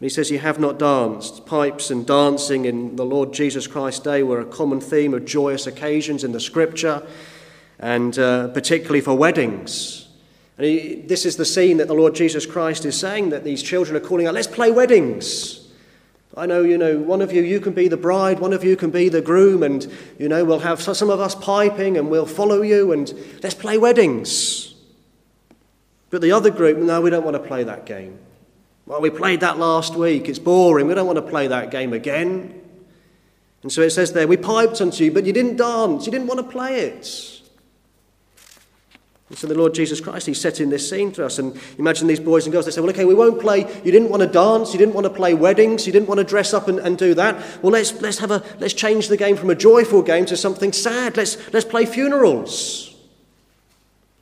he 0.00 0.08
says, 0.08 0.30
You 0.30 0.38
have 0.38 0.60
not 0.60 0.78
danced. 0.78 1.44
Pipes 1.44 1.90
and 1.90 2.06
dancing 2.06 2.64
in 2.64 2.96
the 2.96 3.04
Lord 3.04 3.32
Jesus 3.32 3.66
Christ's 3.66 4.00
day 4.00 4.22
were 4.22 4.40
a 4.40 4.46
common 4.46 4.80
theme 4.80 5.12
of 5.12 5.24
joyous 5.24 5.66
occasions 5.66 6.22
in 6.22 6.32
the 6.32 6.40
scripture, 6.40 7.04
and 7.80 8.16
uh, 8.18 8.48
particularly 8.48 9.00
for 9.00 9.14
weddings. 9.14 10.08
And 10.56 10.66
he, 10.66 10.94
this 10.94 11.26
is 11.26 11.36
the 11.36 11.44
scene 11.44 11.78
that 11.78 11.88
the 11.88 11.94
Lord 11.94 12.14
Jesus 12.14 12.46
Christ 12.46 12.84
is 12.84 12.98
saying 12.98 13.30
that 13.30 13.42
these 13.42 13.62
children 13.62 13.96
are 13.96 14.06
calling 14.06 14.26
out, 14.26 14.34
Let's 14.34 14.46
play 14.46 14.70
weddings. 14.70 15.57
I 16.38 16.46
know, 16.46 16.62
you 16.62 16.78
know, 16.78 16.98
one 16.98 17.20
of 17.20 17.32
you, 17.32 17.42
you 17.42 17.58
can 17.58 17.72
be 17.72 17.88
the 17.88 17.96
bride, 17.96 18.38
one 18.38 18.52
of 18.52 18.62
you 18.62 18.76
can 18.76 18.90
be 18.90 19.08
the 19.08 19.20
groom, 19.20 19.64
and, 19.64 19.84
you 20.20 20.28
know, 20.28 20.44
we'll 20.44 20.60
have 20.60 20.80
some 20.80 21.10
of 21.10 21.18
us 21.18 21.34
piping 21.34 21.98
and 21.98 22.08
we'll 22.10 22.26
follow 22.26 22.62
you 22.62 22.92
and 22.92 23.12
let's 23.42 23.56
play 23.56 23.76
weddings. 23.76 24.74
But 26.10 26.22
the 26.22 26.30
other 26.30 26.50
group, 26.50 26.78
no, 26.78 27.00
we 27.00 27.10
don't 27.10 27.24
want 27.24 27.34
to 27.34 27.42
play 27.42 27.64
that 27.64 27.86
game. 27.86 28.20
Well, 28.86 29.00
we 29.00 29.10
played 29.10 29.40
that 29.40 29.58
last 29.58 29.96
week. 29.96 30.28
It's 30.28 30.38
boring. 30.38 30.86
We 30.86 30.94
don't 30.94 31.08
want 31.08 31.16
to 31.16 31.28
play 31.28 31.48
that 31.48 31.72
game 31.72 31.92
again. 31.92 32.62
And 33.64 33.72
so 33.72 33.82
it 33.82 33.90
says 33.90 34.12
there, 34.12 34.28
we 34.28 34.36
piped 34.36 34.80
unto 34.80 35.02
you, 35.02 35.10
but 35.10 35.26
you 35.26 35.32
didn't 35.32 35.56
dance. 35.56 36.06
You 36.06 36.12
didn't 36.12 36.28
want 36.28 36.38
to 36.38 36.46
play 36.46 36.82
it. 36.82 37.37
And 39.28 39.36
so 39.36 39.46
the 39.46 39.54
Lord 39.54 39.74
Jesus 39.74 40.00
Christ, 40.00 40.26
He's 40.26 40.40
setting 40.40 40.70
this 40.70 40.88
scene 40.88 41.12
for 41.12 41.24
us. 41.24 41.38
And 41.38 41.58
imagine 41.78 42.06
these 42.06 42.20
boys 42.20 42.46
and 42.46 42.52
girls, 42.52 42.64
they 42.64 42.70
say, 42.70 42.80
well, 42.80 42.90
okay, 42.90 43.04
we 43.04 43.14
won't 43.14 43.40
play, 43.40 43.60
you 43.84 43.92
didn't 43.92 44.08
want 44.08 44.22
to 44.22 44.26
dance, 44.26 44.72
you 44.72 44.78
didn't 44.78 44.94
want 44.94 45.04
to 45.04 45.12
play 45.12 45.34
weddings, 45.34 45.86
you 45.86 45.92
didn't 45.92 46.08
want 46.08 46.18
to 46.18 46.24
dress 46.24 46.54
up 46.54 46.68
and, 46.68 46.78
and 46.78 46.96
do 46.96 47.12
that. 47.14 47.36
Well, 47.62 47.72
let's, 47.72 48.00
let's, 48.00 48.18
have 48.18 48.30
a, 48.30 48.42
let's 48.58 48.74
change 48.74 49.08
the 49.08 49.16
game 49.16 49.36
from 49.36 49.50
a 49.50 49.54
joyful 49.54 50.02
game 50.02 50.24
to 50.26 50.36
something 50.36 50.72
sad. 50.72 51.16
Let's, 51.16 51.52
let's 51.52 51.66
play 51.66 51.84
funerals. 51.84 52.88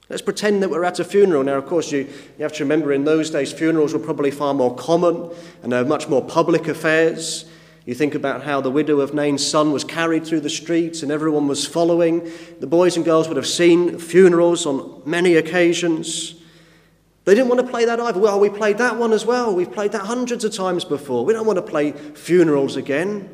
Let's 0.09 0.23
pretend 0.23 0.63
that 0.63 0.71
we're 0.71 0.85
at 0.85 1.01
a 1.01 1.05
funeral. 1.05 1.43
Now, 1.43 1.59
of 1.59 1.67
course, 1.67 1.91
you, 1.91 1.99
you 2.39 2.43
have 2.43 2.53
to 2.55 2.65
remember 2.65 2.93
in 2.93 3.05
those 3.05 3.31
days, 3.31 3.53
funerals 3.53 3.93
were 3.93 3.99
probably 3.99 4.31
far 4.31 4.55
more 4.55 4.75
common 4.75 5.31
and 5.63 5.73
they 5.73 5.83
were 5.83 5.89
much 5.89 6.09
more 6.09 6.25
public 6.25 6.69
affairs. 6.69 7.45
You 7.87 7.95
think 7.95 8.17
about 8.17 8.43
how 8.43 8.61
the 8.61 8.71
widow 8.71 8.99
of 8.99 9.15
Nain's 9.15 9.47
son 9.47 9.71
was 9.71 9.85
carried 9.85 10.27
through 10.27 10.41
the 10.41 10.51
streets 10.51 11.05
and 11.05 11.13
everyone 11.13 11.47
was 11.47 11.65
following. 11.65 12.29
The 12.59 12.67
boys 12.67 12.97
and 12.97 13.05
girls 13.05 13.29
would 13.29 13.37
have 13.37 13.47
seen 13.47 13.99
funerals 14.01 14.67
on 14.67 15.03
many 15.07 15.37
occasions. 15.37 16.35
They 17.25 17.35
didn't 17.35 17.49
want 17.49 17.61
to 17.61 17.67
play 17.69 17.85
that 17.85 18.01
either. 18.01 18.19
Well, 18.19 18.41
we 18.41 18.51
played 18.51 18.79
that 18.79 18.97
one 18.97 19.13
as 19.13 19.25
well. 19.25 19.55
We've 19.55 19.71
played 19.71 19.93
that 19.93 20.03
hundreds 20.03 20.45
of 20.45 20.53
times 20.53 20.85
before. 20.85 21.25
We 21.25 21.33
don't 21.33 21.47
want 21.47 21.59
to 21.59 21.63
play 21.63 21.93
funerals 21.93 22.77
again. 22.77 23.31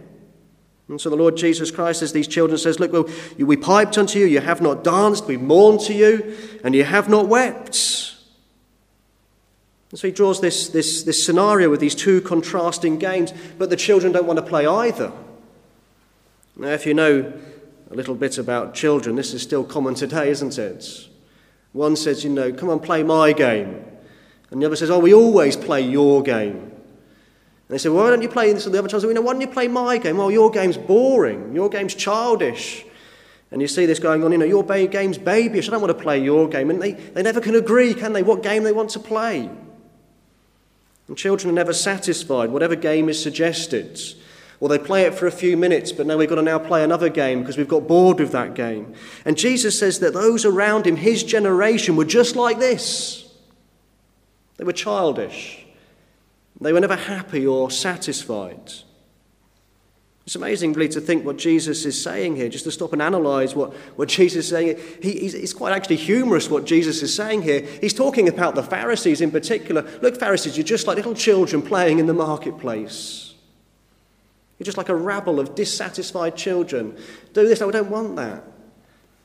And 0.89 1.01
so 1.01 1.09
the 1.09 1.17
Lord 1.17 1.39
Jesus 1.39 1.71
Christ 1.71 2.01
says 2.01 2.13
these 2.13 2.29
children 2.29 2.59
says, 2.59 2.79
Look, 2.79 2.93
well, 2.93 3.09
we 3.39 3.57
piped 3.57 3.97
unto 3.97 4.19
you, 4.19 4.27
you 4.27 4.41
have 4.41 4.61
not 4.61 4.85
danced, 4.85 5.27
we 5.27 5.39
mourned 5.39 5.81
to 5.81 5.95
you, 5.95 6.37
and 6.63 6.75
you 6.75 6.85
have 6.85 7.09
not 7.09 7.29
wept. 7.29 8.12
And 9.93 9.99
so 9.99 10.09
he 10.09 10.13
draws 10.13 10.41
this, 10.41 10.69
this, 10.69 11.03
this 11.03 11.25
scenario 11.25 11.69
with 11.69 11.79
these 11.79 11.95
two 11.95 12.23
contrasting 12.23 12.99
games, 12.99 13.33
but 13.59 13.69
the 13.69 13.77
children 13.77 14.11
don't 14.11 14.27
want 14.27 14.39
to 14.39 14.45
play 14.45 14.67
either. 14.67 15.13
Now, 16.57 16.69
if 16.69 16.87
you 16.87 16.95
know 16.95 17.31
a 17.91 17.95
little 17.95 18.15
bit 18.15 18.39
about 18.39 18.75
children, 18.75 19.17
this 19.17 19.35
is 19.35 19.43
still 19.43 19.65
common 19.65 19.95
today, 19.95 20.31
isn't 20.31 20.59
it? 20.59 21.09
One 21.73 21.95
says, 21.95 22.25
you 22.25 22.31
know, 22.31 22.55
come 22.55 22.71
on, 22.71 22.81
play 22.81 23.03
my 23.03 23.35
game. 23.35 23.85
And 24.51 24.63
the 24.63 24.67
other 24.67 24.77
says, 24.77 24.91
oh, 24.91 24.99
we 24.99 25.13
always 25.13 25.57
play 25.57 25.83
your 25.83 26.23
game. 26.23 26.57
And 26.57 26.73
they 27.69 27.77
say, 27.77 27.91
well, 27.91 28.05
why 28.05 28.11
don't 28.11 28.23
you 28.23 28.31
play 28.31 28.51
this? 28.51 28.65
And 28.65 28.75
the 28.75 28.79
other 28.79 28.89
child 28.89 29.03
says, 29.03 29.09
you 29.09 29.15
know, 29.15 29.21
why 29.21 29.33
don't 29.33 29.43
you 29.43 29.47
play 29.47 29.69
my 29.69 29.99
game? 29.99 30.17
Well, 30.17 30.31
your 30.31 30.51
game's 30.51 30.79
boring. 30.79 31.55
Your 31.55 31.69
game's 31.69 31.95
childish. 31.95 32.85
And 33.51 33.61
you 33.61 33.69
see 33.69 33.85
this 33.85 33.99
going 33.99 34.25
on, 34.25 34.33
you 34.33 34.39
know, 34.39 34.47
your 34.47 34.65
game's 34.65 35.19
babyish. 35.19 35.69
I 35.69 35.73
don't 35.73 35.83
want 35.83 35.95
to 35.95 36.03
play 36.03 36.19
your 36.19 36.49
game. 36.49 36.71
And 36.71 36.81
they, 36.81 36.93
they 36.93 37.23
never 37.23 37.43
can 37.43 37.55
agree, 37.55 37.93
can 37.93 38.15
they, 38.15 38.23
what 38.23 38.43
game 38.43 38.63
they 38.63 38.73
want 38.73 38.89
to 38.91 38.99
play. 38.99 39.51
And 41.13 41.19
children 41.19 41.51
are 41.51 41.55
never 41.55 41.75
satisfied, 41.75 42.49
whatever 42.49 42.75
game 42.75 43.11
is 43.11 43.23
suggested. 43.23 44.01
Or 44.61 44.71
they 44.71 44.79
play 44.79 45.03
it 45.03 45.13
for 45.13 45.27
a 45.27 45.31
few 45.31 45.59
minutes, 45.59 45.93
but 45.93 46.07
now 46.07 46.17
we've 46.17 46.27
got 46.27 46.37
to 46.37 46.43
now 46.43 46.59
play 46.59 46.83
another 46.83 47.11
game 47.11 47.41
because 47.41 47.59
we've 47.59 47.69
got 47.69 47.87
bored 47.87 48.19
with 48.19 48.33
that 48.33 48.55
game. 48.55 48.95
And 49.27 49.37
Jesus 49.37 49.79
says 49.79 49.99
that 49.99 50.15
those 50.15 50.47
around 50.47 50.87
him, 50.87 50.97
his 50.97 51.23
generation, 51.23 51.97
were 51.97 52.07
just 52.07 52.35
like 52.35 52.59
this. 52.61 53.31
They 54.57 54.65
were 54.65 54.73
childish. 54.73 55.67
They 56.59 56.73
were 56.73 56.81
never 56.81 56.97
happy 56.97 57.47
or 57.47 57.71
satisfied. 57.71 58.73
It's 60.25 60.37
amazing, 60.37 60.75
to 60.75 61.01
think 61.01 61.25
what 61.25 61.37
Jesus 61.37 61.85
is 61.85 62.01
saying 62.01 62.37
here, 62.37 62.49
just 62.49 62.65
to 62.65 62.71
stop 62.71 62.93
and 62.93 63.03
analyze 63.03 63.57
what, 63.57 63.73
what 63.97 64.09
Jesus 64.09 64.45
is 64.45 64.49
saying. 64.49 64.79
He, 65.03 65.19
he's, 65.19 65.35
it's 65.35 65.53
quite 65.53 65.73
actually 65.73 65.97
humorous 65.97 66.49
what 66.49 66.65
Jesus 66.65 67.03
is 67.03 67.13
saying 67.13 67.43
here. 67.43 67.63
He's 67.81 67.93
talking 67.93 68.29
about 68.29 68.55
the 68.55 68.63
Pharisees 68.63 69.21
in 69.21 69.33
particular. 69.33 69.83
Look, 70.01 70.19
Pharisees, 70.21 70.57
you're 70.57 70.65
just 70.65 70.87
like 70.87 70.97
little 70.97 71.15
children 71.15 71.61
playing 71.61 71.99
in 71.99 72.07
the 72.07 72.15
marketplace. 72.15 73.35
You're 74.59 74.65
just 74.65 74.79
like 74.79 74.91
a 74.91 74.95
rabble 74.95 75.41
of 75.41 75.57
dissatisfied 75.57 76.37
children. 76.37 76.97
Do 77.33 77.49
this, 77.49 77.61
I 77.61 77.69
don't 77.73 77.91
want 77.91 78.15
that. 78.15 78.45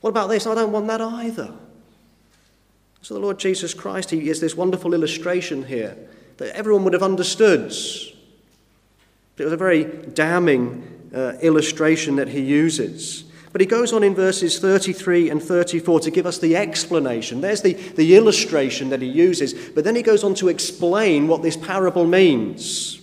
What 0.02 0.10
about 0.10 0.30
this? 0.30 0.48
I 0.48 0.56
don't 0.56 0.72
want 0.72 0.88
that 0.88 1.02
either. 1.02 1.54
So 3.04 3.14
the 3.14 3.20
Lord 3.20 3.38
Jesus 3.38 3.76
Christ, 3.76 4.10
he 4.10 4.30
is 4.30 4.40
this 4.42 4.56
wonderful 4.56 4.96
illustration 4.96 5.64
here 5.64 5.96
that 6.38 6.56
everyone 6.56 6.84
would 6.86 6.94
have 6.94 7.04
understood. 7.04 7.72
It 9.38 9.44
was 9.44 9.54
a 9.54 9.58
very 9.58 9.84
damning 9.84 11.10
uh, 11.14 11.34
illustration 11.42 12.16
that 12.16 12.28
he 12.28 12.42
uses. 12.42 13.24
But 13.52 13.62
he 13.62 13.68
goes 13.68 13.94
on 13.94 14.04
in 14.04 14.14
verses 14.14 14.60
33 14.60 15.30
and 15.30 15.42
34 15.42 16.02
to 16.02 16.12
give 16.12 16.26
us 16.26 16.38
the 16.40 16.56
explanation. 16.56 17.42
There's 17.42 17.62
the, 17.62 17.74
the 17.74 18.16
illustration 18.16 18.90
that 18.90 19.02
he 19.02 19.08
uses, 19.08 19.54
but 19.70 19.84
then 19.84 19.96
he 19.96 20.02
goes 20.02 20.24
on 20.24 20.36
to 20.36 20.50
explain 20.50 21.28
what 21.28 21.42
this 21.42 21.58
parable 21.58 22.06
means. 22.06 23.02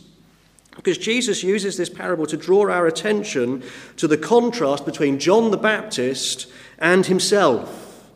Because 0.76 0.98
Jesus 0.98 1.42
uses 1.42 1.76
this 1.76 1.88
parable 1.88 2.26
to 2.26 2.36
draw 2.36 2.70
our 2.70 2.86
attention 2.86 3.62
to 3.96 4.06
the 4.06 4.18
contrast 4.18 4.84
between 4.84 5.18
John 5.18 5.50
the 5.50 5.56
Baptist 5.56 6.46
and 6.78 7.06
himself. 7.06 8.10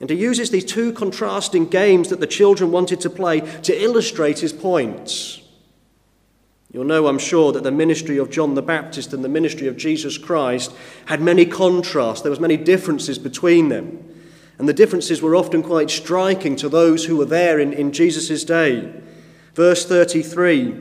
And 0.00 0.10
he 0.10 0.16
uses 0.16 0.50
these 0.50 0.64
two 0.64 0.92
contrasting 0.92 1.68
games 1.68 2.08
that 2.08 2.20
the 2.20 2.26
children 2.26 2.70
wanted 2.70 3.00
to 3.00 3.10
play 3.10 3.40
to 3.40 3.82
illustrate 3.82 4.38
his 4.40 4.52
points. 4.52 5.37
You'll 6.70 6.84
know, 6.84 7.06
I'm 7.06 7.18
sure, 7.18 7.52
that 7.52 7.62
the 7.62 7.70
ministry 7.70 8.18
of 8.18 8.30
John 8.30 8.54
the 8.54 8.62
Baptist 8.62 9.14
and 9.14 9.24
the 9.24 9.28
ministry 9.28 9.68
of 9.68 9.76
Jesus 9.78 10.18
Christ 10.18 10.74
had 11.06 11.20
many 11.20 11.46
contrasts. 11.46 12.20
There 12.20 12.30
was 12.30 12.40
many 12.40 12.58
differences 12.58 13.18
between 13.18 13.68
them. 13.70 14.04
And 14.58 14.68
the 14.68 14.74
differences 14.74 15.22
were 15.22 15.36
often 15.36 15.62
quite 15.62 15.88
striking 15.88 16.56
to 16.56 16.68
those 16.68 17.06
who 17.06 17.16
were 17.16 17.24
there 17.24 17.58
in, 17.58 17.72
in 17.72 17.92
Jesus' 17.92 18.44
day. 18.44 18.92
Verse 19.54 19.86
33, 19.86 20.74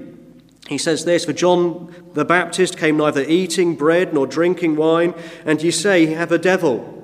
he 0.67 0.77
says 0.77 1.05
this 1.05 1.23
For 1.23 1.33
John 1.33 1.93
the 2.13 2.25
Baptist 2.25 2.77
came 2.77 2.97
neither 2.97 3.21
eating 3.21 3.75
bread 3.75 4.13
nor 4.13 4.27
drinking 4.27 4.75
wine, 4.75 5.13
and 5.45 5.61
ye 5.61 5.71
say, 5.71 6.05
He 6.05 6.13
have 6.13 6.31
a 6.31 6.37
devil. 6.37 6.96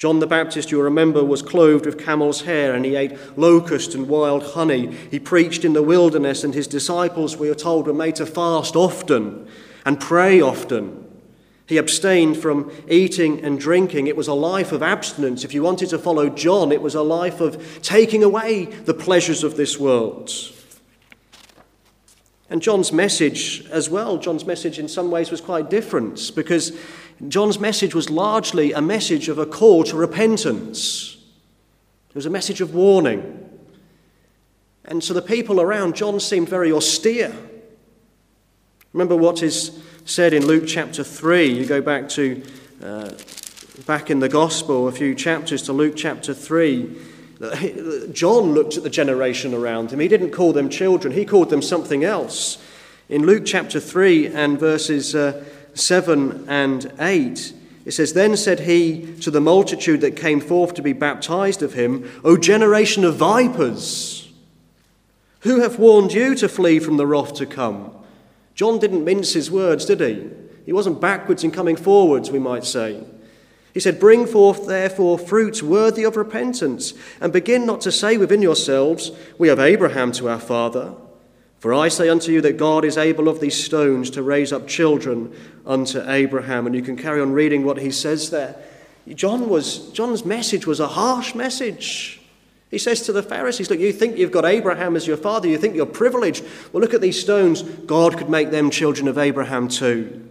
John 0.00 0.18
the 0.18 0.26
Baptist, 0.26 0.70
you 0.70 0.80
remember, 0.80 1.22
was 1.22 1.42
clothed 1.42 1.84
with 1.84 2.02
camel's 2.02 2.40
hair 2.40 2.74
and 2.74 2.86
he 2.86 2.96
ate 2.96 3.18
locust 3.36 3.94
and 3.94 4.08
wild 4.08 4.42
honey. 4.42 4.96
He 5.10 5.20
preached 5.20 5.62
in 5.62 5.74
the 5.74 5.82
wilderness, 5.82 6.42
and 6.42 6.54
his 6.54 6.66
disciples, 6.66 7.36
we 7.36 7.50
are 7.50 7.54
told, 7.54 7.86
were 7.86 7.92
made 7.92 8.16
to 8.16 8.24
fast 8.24 8.76
often 8.76 9.46
and 9.84 10.00
pray 10.00 10.40
often. 10.40 11.06
He 11.66 11.76
abstained 11.76 12.38
from 12.38 12.72
eating 12.88 13.44
and 13.44 13.60
drinking. 13.60 14.06
It 14.06 14.16
was 14.16 14.26
a 14.26 14.32
life 14.32 14.72
of 14.72 14.82
abstinence. 14.82 15.44
If 15.44 15.52
you 15.52 15.62
wanted 15.62 15.90
to 15.90 15.98
follow 15.98 16.30
John, 16.30 16.72
it 16.72 16.80
was 16.80 16.94
a 16.94 17.02
life 17.02 17.42
of 17.42 17.82
taking 17.82 18.24
away 18.24 18.64
the 18.64 18.94
pleasures 18.94 19.44
of 19.44 19.58
this 19.58 19.78
world. 19.78 20.32
And 22.50 22.60
John's 22.60 22.92
message 22.92 23.64
as 23.70 23.88
well, 23.88 24.18
John's 24.18 24.44
message 24.44 24.80
in 24.80 24.88
some 24.88 25.10
ways 25.10 25.30
was 25.30 25.40
quite 25.40 25.70
different 25.70 26.32
because 26.34 26.76
John's 27.28 27.60
message 27.60 27.94
was 27.94 28.10
largely 28.10 28.72
a 28.72 28.82
message 28.82 29.28
of 29.28 29.38
a 29.38 29.46
call 29.46 29.84
to 29.84 29.96
repentance. 29.96 31.16
It 32.08 32.16
was 32.16 32.26
a 32.26 32.30
message 32.30 32.60
of 32.60 32.74
warning. 32.74 33.48
And 34.84 35.04
so 35.04 35.14
the 35.14 35.22
people 35.22 35.60
around 35.60 35.94
John 35.94 36.18
seemed 36.18 36.48
very 36.48 36.72
austere. 36.72 37.32
Remember 38.92 39.14
what 39.14 39.44
is 39.44 39.80
said 40.04 40.32
in 40.32 40.44
Luke 40.44 40.64
chapter 40.66 41.04
3. 41.04 41.46
You 41.46 41.64
go 41.64 41.80
back 41.80 42.08
to 42.10 42.42
uh, 42.82 43.12
back 43.86 44.10
in 44.10 44.18
the 44.18 44.28
gospel 44.28 44.88
a 44.88 44.92
few 44.92 45.14
chapters 45.14 45.62
to 45.62 45.72
Luke 45.72 45.94
chapter 45.96 46.34
3. 46.34 46.96
John 48.12 48.52
looked 48.52 48.76
at 48.76 48.82
the 48.82 48.90
generation 48.90 49.54
around 49.54 49.92
him. 49.92 50.00
He 50.00 50.08
didn't 50.08 50.32
call 50.32 50.52
them 50.52 50.68
children, 50.68 51.14
he 51.14 51.24
called 51.24 51.50
them 51.50 51.62
something 51.62 52.04
else. 52.04 52.58
In 53.08 53.26
Luke 53.26 53.44
chapter 53.44 53.80
3 53.80 54.28
and 54.28 54.58
verses 54.58 55.14
uh, 55.14 55.44
7 55.74 56.44
and 56.48 56.92
8, 57.00 57.52
it 57.86 57.92
says, 57.92 58.12
Then 58.12 58.36
said 58.36 58.60
he 58.60 59.16
to 59.20 59.30
the 59.30 59.40
multitude 59.40 60.00
that 60.02 60.16
came 60.16 60.40
forth 60.40 60.74
to 60.74 60.82
be 60.82 60.92
baptized 60.92 61.62
of 61.62 61.72
him, 61.72 62.08
O 62.22 62.36
generation 62.36 63.04
of 63.04 63.16
vipers, 63.16 64.30
who 65.40 65.60
hath 65.60 65.78
warned 65.78 66.12
you 66.12 66.34
to 66.34 66.48
flee 66.48 66.78
from 66.78 66.98
the 66.98 67.06
wrath 67.06 67.34
to 67.34 67.46
come? 67.46 67.96
John 68.54 68.78
didn't 68.78 69.04
mince 69.04 69.32
his 69.32 69.50
words, 69.50 69.86
did 69.86 70.00
he? 70.00 70.28
He 70.66 70.72
wasn't 70.72 71.00
backwards 71.00 71.42
in 71.42 71.50
coming 71.50 71.76
forwards, 71.76 72.30
we 72.30 72.38
might 72.38 72.64
say. 72.64 73.02
He 73.72 73.80
said, 73.80 74.00
Bring 74.00 74.26
forth 74.26 74.66
therefore 74.66 75.18
fruits 75.18 75.62
worthy 75.62 76.04
of 76.04 76.16
repentance, 76.16 76.94
and 77.20 77.32
begin 77.32 77.66
not 77.66 77.80
to 77.82 77.92
say 77.92 78.16
within 78.16 78.42
yourselves, 78.42 79.12
We 79.38 79.48
have 79.48 79.60
Abraham 79.60 80.12
to 80.12 80.28
our 80.28 80.40
father. 80.40 80.94
For 81.60 81.74
I 81.74 81.88
say 81.88 82.08
unto 82.08 82.32
you 82.32 82.40
that 82.40 82.56
God 82.56 82.86
is 82.86 82.96
able 82.96 83.28
of 83.28 83.40
these 83.40 83.62
stones 83.62 84.08
to 84.10 84.22
raise 84.22 84.50
up 84.50 84.66
children 84.66 85.34
unto 85.66 86.02
Abraham. 86.08 86.66
And 86.66 86.74
you 86.74 86.80
can 86.80 86.96
carry 86.96 87.20
on 87.20 87.32
reading 87.32 87.64
what 87.64 87.78
he 87.78 87.90
says 87.90 88.30
there. 88.30 88.56
John 89.08 89.48
was, 89.48 89.90
John's 89.90 90.24
message 90.24 90.66
was 90.66 90.80
a 90.80 90.88
harsh 90.88 91.34
message. 91.34 92.20
He 92.70 92.78
says 92.78 93.02
to 93.02 93.12
the 93.12 93.22
Pharisees, 93.22 93.68
Look, 93.68 93.78
you 93.78 93.92
think 93.92 94.16
you've 94.16 94.30
got 94.30 94.46
Abraham 94.46 94.96
as 94.96 95.06
your 95.06 95.18
father, 95.18 95.48
you 95.48 95.58
think 95.58 95.74
you're 95.74 95.84
privileged. 95.84 96.44
Well, 96.72 96.80
look 96.80 96.94
at 96.94 97.02
these 97.02 97.20
stones. 97.20 97.62
God 97.62 98.16
could 98.16 98.30
make 98.30 98.50
them 98.50 98.70
children 98.70 99.06
of 99.06 99.18
Abraham 99.18 99.68
too. 99.68 100.29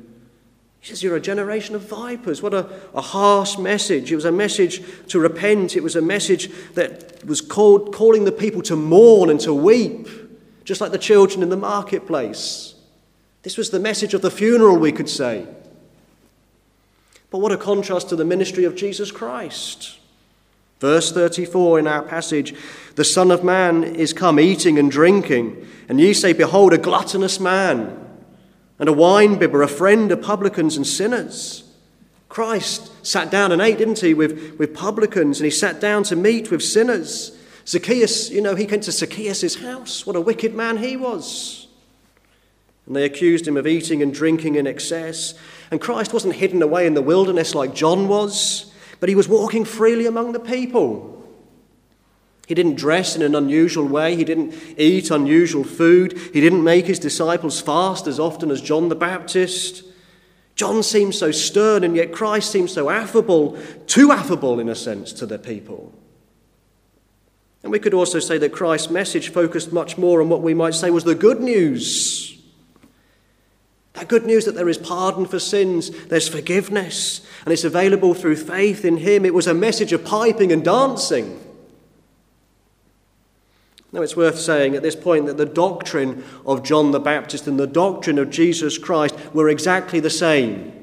He 0.81 0.87
says, 0.87 1.03
You're 1.03 1.15
a 1.15 1.21
generation 1.21 1.75
of 1.75 1.81
vipers. 1.81 2.41
What 2.41 2.53
a, 2.53 2.69
a 2.93 3.01
harsh 3.01 3.57
message. 3.57 4.11
It 4.11 4.15
was 4.15 4.25
a 4.25 4.31
message 4.31 4.81
to 5.07 5.19
repent, 5.19 5.75
it 5.75 5.83
was 5.83 5.95
a 5.95 6.01
message 6.01 6.49
that 6.73 7.25
was 7.25 7.41
called, 7.41 7.93
calling 7.93 8.25
the 8.25 8.31
people 8.31 8.61
to 8.63 8.75
mourn 8.75 9.29
and 9.29 9.39
to 9.41 9.53
weep 9.53 10.07
just 10.69 10.81
like 10.81 10.91
the 10.91 10.99
children 10.99 11.41
in 11.41 11.49
the 11.49 11.57
marketplace. 11.57 12.75
This 13.41 13.57
was 13.57 13.71
the 13.71 13.79
message 13.79 14.13
of 14.13 14.21
the 14.21 14.29
funeral, 14.29 14.77
we 14.77 14.91
could 14.91 15.09
say. 15.09 15.47
But 17.31 17.39
what 17.39 17.51
a 17.51 17.57
contrast 17.57 18.09
to 18.09 18.15
the 18.15 18.23
ministry 18.23 18.65
of 18.65 18.75
Jesus 18.75 19.11
Christ. 19.11 19.97
Verse 20.79 21.11
34 21.11 21.79
in 21.79 21.87
our 21.87 22.03
passage 22.03 22.53
The 22.93 23.03
Son 23.03 23.31
of 23.31 23.43
Man 23.43 23.83
is 23.83 24.13
come 24.13 24.39
eating 24.39 24.77
and 24.77 24.91
drinking, 24.91 25.67
and 25.87 25.99
ye 25.99 26.13
say, 26.13 26.33
Behold, 26.33 26.71
a 26.71 26.77
gluttonous 26.77 27.39
man, 27.39 28.08
and 28.79 28.89
a 28.89 28.93
winebibber, 28.93 29.63
a 29.63 29.67
friend 29.67 30.11
of 30.11 30.21
publicans 30.21 30.77
and 30.77 30.87
sinners. 30.87 31.63
Christ 32.29 32.91
sat 33.05 33.29
down 33.29 33.51
and 33.51 33.61
ate, 33.61 33.77
didn't 33.77 33.99
he, 33.99 34.13
with, 34.13 34.57
with 34.57 34.73
publicans, 34.73 35.39
and 35.39 35.45
he 35.45 35.51
sat 35.51 35.81
down 35.81 36.03
to 36.03 36.15
meet 36.15 36.49
with 36.49 36.63
sinners. 36.63 37.37
Zacchaeus, 37.67 38.29
you 38.29 38.41
know, 38.41 38.55
he 38.55 38.65
came 38.65 38.79
to 38.81 38.91
Zacchaeus' 38.91 39.55
house. 39.55 40.05
What 40.05 40.15
a 40.15 40.21
wicked 40.21 40.55
man 40.55 40.77
he 40.77 40.95
was. 40.95 41.67
And 42.85 42.95
they 42.95 43.05
accused 43.05 43.47
him 43.47 43.57
of 43.57 43.67
eating 43.67 44.01
and 44.01 44.13
drinking 44.13 44.55
in 44.55 44.65
excess. 44.65 45.35
And 45.69 45.81
Christ 45.81 46.13
wasn't 46.13 46.35
hidden 46.35 46.61
away 46.61 46.87
in 46.87 46.93
the 46.93 47.01
wilderness 47.01 47.53
like 47.53 47.75
John 47.75 48.07
was, 48.07 48.71
but 48.99 49.09
he 49.09 49.15
was 49.15 49.27
walking 49.27 49.65
freely 49.65 50.07
among 50.07 50.31
the 50.31 50.39
people. 50.39 51.18
He 52.49 52.55
didn't 52.55 52.77
dress 52.77 53.15
in 53.15 53.21
an 53.21 53.35
unusual 53.35 53.85
way. 53.85 54.15
He 54.15 54.23
didn't 54.23 54.55
eat 54.75 55.11
unusual 55.11 55.63
food. 55.63 56.17
He 56.33 56.41
didn't 56.41 56.63
make 56.63 56.87
his 56.87 56.97
disciples 56.97 57.61
fast 57.61 58.07
as 58.07 58.19
often 58.19 58.49
as 58.49 58.59
John 58.59 58.89
the 58.89 58.95
Baptist. 58.95 59.83
John 60.55 60.81
seems 60.81 61.15
so 61.15 61.29
stern, 61.29 61.83
and 61.83 61.95
yet 61.95 62.11
Christ 62.11 62.51
seems 62.51 62.73
so 62.73 62.89
affable, 62.89 63.55
too 63.85 64.11
affable 64.11 64.59
in 64.59 64.67
a 64.67 64.73
sense 64.73 65.13
to 65.13 65.27
the 65.27 65.37
people. 65.37 65.93
And 67.61 67.71
we 67.71 67.77
could 67.77 67.93
also 67.93 68.17
say 68.17 68.39
that 68.39 68.51
Christ's 68.51 68.89
message 68.89 69.29
focused 69.29 69.71
much 69.71 69.99
more 69.99 70.19
on 70.19 70.27
what 70.27 70.41
we 70.41 70.55
might 70.55 70.73
say 70.73 70.89
was 70.89 71.03
the 71.03 71.13
good 71.13 71.41
news. 71.41 72.35
That 73.93 74.07
good 74.07 74.25
news 74.25 74.45
that 74.45 74.55
there 74.55 74.69
is 74.69 74.79
pardon 74.79 75.27
for 75.27 75.37
sins, 75.37 75.91
there's 76.07 76.27
forgiveness, 76.27 77.21
and 77.45 77.53
it's 77.53 77.63
available 77.63 78.15
through 78.15 78.37
faith 78.37 78.85
in 78.85 78.97
Him. 78.97 79.23
It 79.23 79.35
was 79.35 79.45
a 79.45 79.53
message 79.53 79.93
of 79.93 80.03
piping 80.03 80.51
and 80.51 80.65
dancing. 80.65 81.45
Now, 83.91 84.03
it's 84.03 84.15
worth 84.15 84.39
saying 84.39 84.75
at 84.75 84.83
this 84.83 84.95
point 84.95 85.25
that 85.25 85.37
the 85.37 85.45
doctrine 85.45 86.23
of 86.45 86.63
John 86.63 86.91
the 86.91 86.99
Baptist 86.99 87.47
and 87.47 87.59
the 87.59 87.65
doctrine 87.65 88.19
of 88.19 88.29
Jesus 88.29 88.77
Christ 88.77 89.15
were 89.33 89.49
exactly 89.49 89.99
the 89.99 90.11
same. 90.11 90.73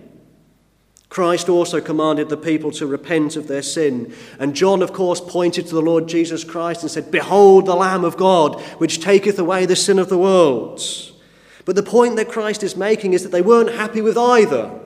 Christ 1.08 1.48
also 1.48 1.80
commanded 1.80 2.28
the 2.28 2.36
people 2.36 2.72
to 2.72 2.86
repent 2.86 3.36
of 3.36 3.46
their 3.46 3.62
sin. 3.62 4.12
And 4.40 4.56
John, 4.56 4.82
of 4.82 4.92
course, 4.92 5.20
pointed 5.20 5.66
to 5.68 5.74
the 5.74 5.80
Lord 5.80 6.08
Jesus 6.08 6.42
Christ 6.42 6.82
and 6.82 6.90
said, 6.90 7.12
Behold 7.12 7.66
the 7.66 7.76
Lamb 7.76 8.04
of 8.04 8.16
God, 8.16 8.60
which 8.78 9.00
taketh 9.00 9.38
away 9.38 9.66
the 9.66 9.76
sin 9.76 10.00
of 10.00 10.08
the 10.08 10.18
world. 10.18 10.82
But 11.64 11.76
the 11.76 11.82
point 11.84 12.16
that 12.16 12.28
Christ 12.28 12.64
is 12.64 12.76
making 12.76 13.12
is 13.12 13.22
that 13.22 13.30
they 13.30 13.40
weren't 13.40 13.72
happy 13.72 14.00
with 14.00 14.18
either. 14.18 14.80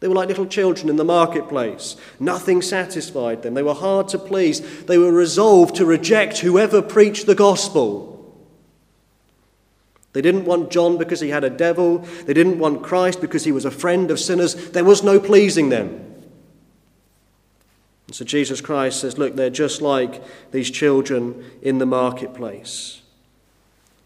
They 0.00 0.08
were 0.08 0.14
like 0.14 0.28
little 0.28 0.46
children 0.46 0.88
in 0.88 0.96
the 0.96 1.04
marketplace. 1.04 1.96
Nothing 2.18 2.62
satisfied 2.62 3.42
them. 3.42 3.52
They 3.52 3.62
were 3.62 3.74
hard 3.74 4.08
to 4.08 4.18
please. 4.18 4.84
They 4.84 4.96
were 4.96 5.12
resolved 5.12 5.76
to 5.76 5.84
reject 5.84 6.38
whoever 6.38 6.80
preached 6.80 7.26
the 7.26 7.34
gospel. 7.34 8.10
They 10.12 10.22
didn't 10.22 10.46
want 10.46 10.70
John 10.70 10.96
because 10.96 11.20
he 11.20 11.28
had 11.28 11.44
a 11.44 11.50
devil. 11.50 11.98
They 11.98 12.34
didn't 12.34 12.58
want 12.58 12.82
Christ 12.82 13.20
because 13.20 13.44
he 13.44 13.52
was 13.52 13.64
a 13.64 13.70
friend 13.70 14.10
of 14.10 14.18
sinners. 14.18 14.70
There 14.70 14.84
was 14.84 15.04
no 15.04 15.20
pleasing 15.20 15.68
them. 15.68 16.06
And 18.06 18.16
so 18.16 18.24
Jesus 18.24 18.60
Christ 18.60 19.00
says, 19.00 19.18
Look, 19.18 19.36
they're 19.36 19.50
just 19.50 19.80
like 19.80 20.22
these 20.50 20.70
children 20.70 21.44
in 21.62 21.78
the 21.78 21.86
marketplace. 21.86 23.02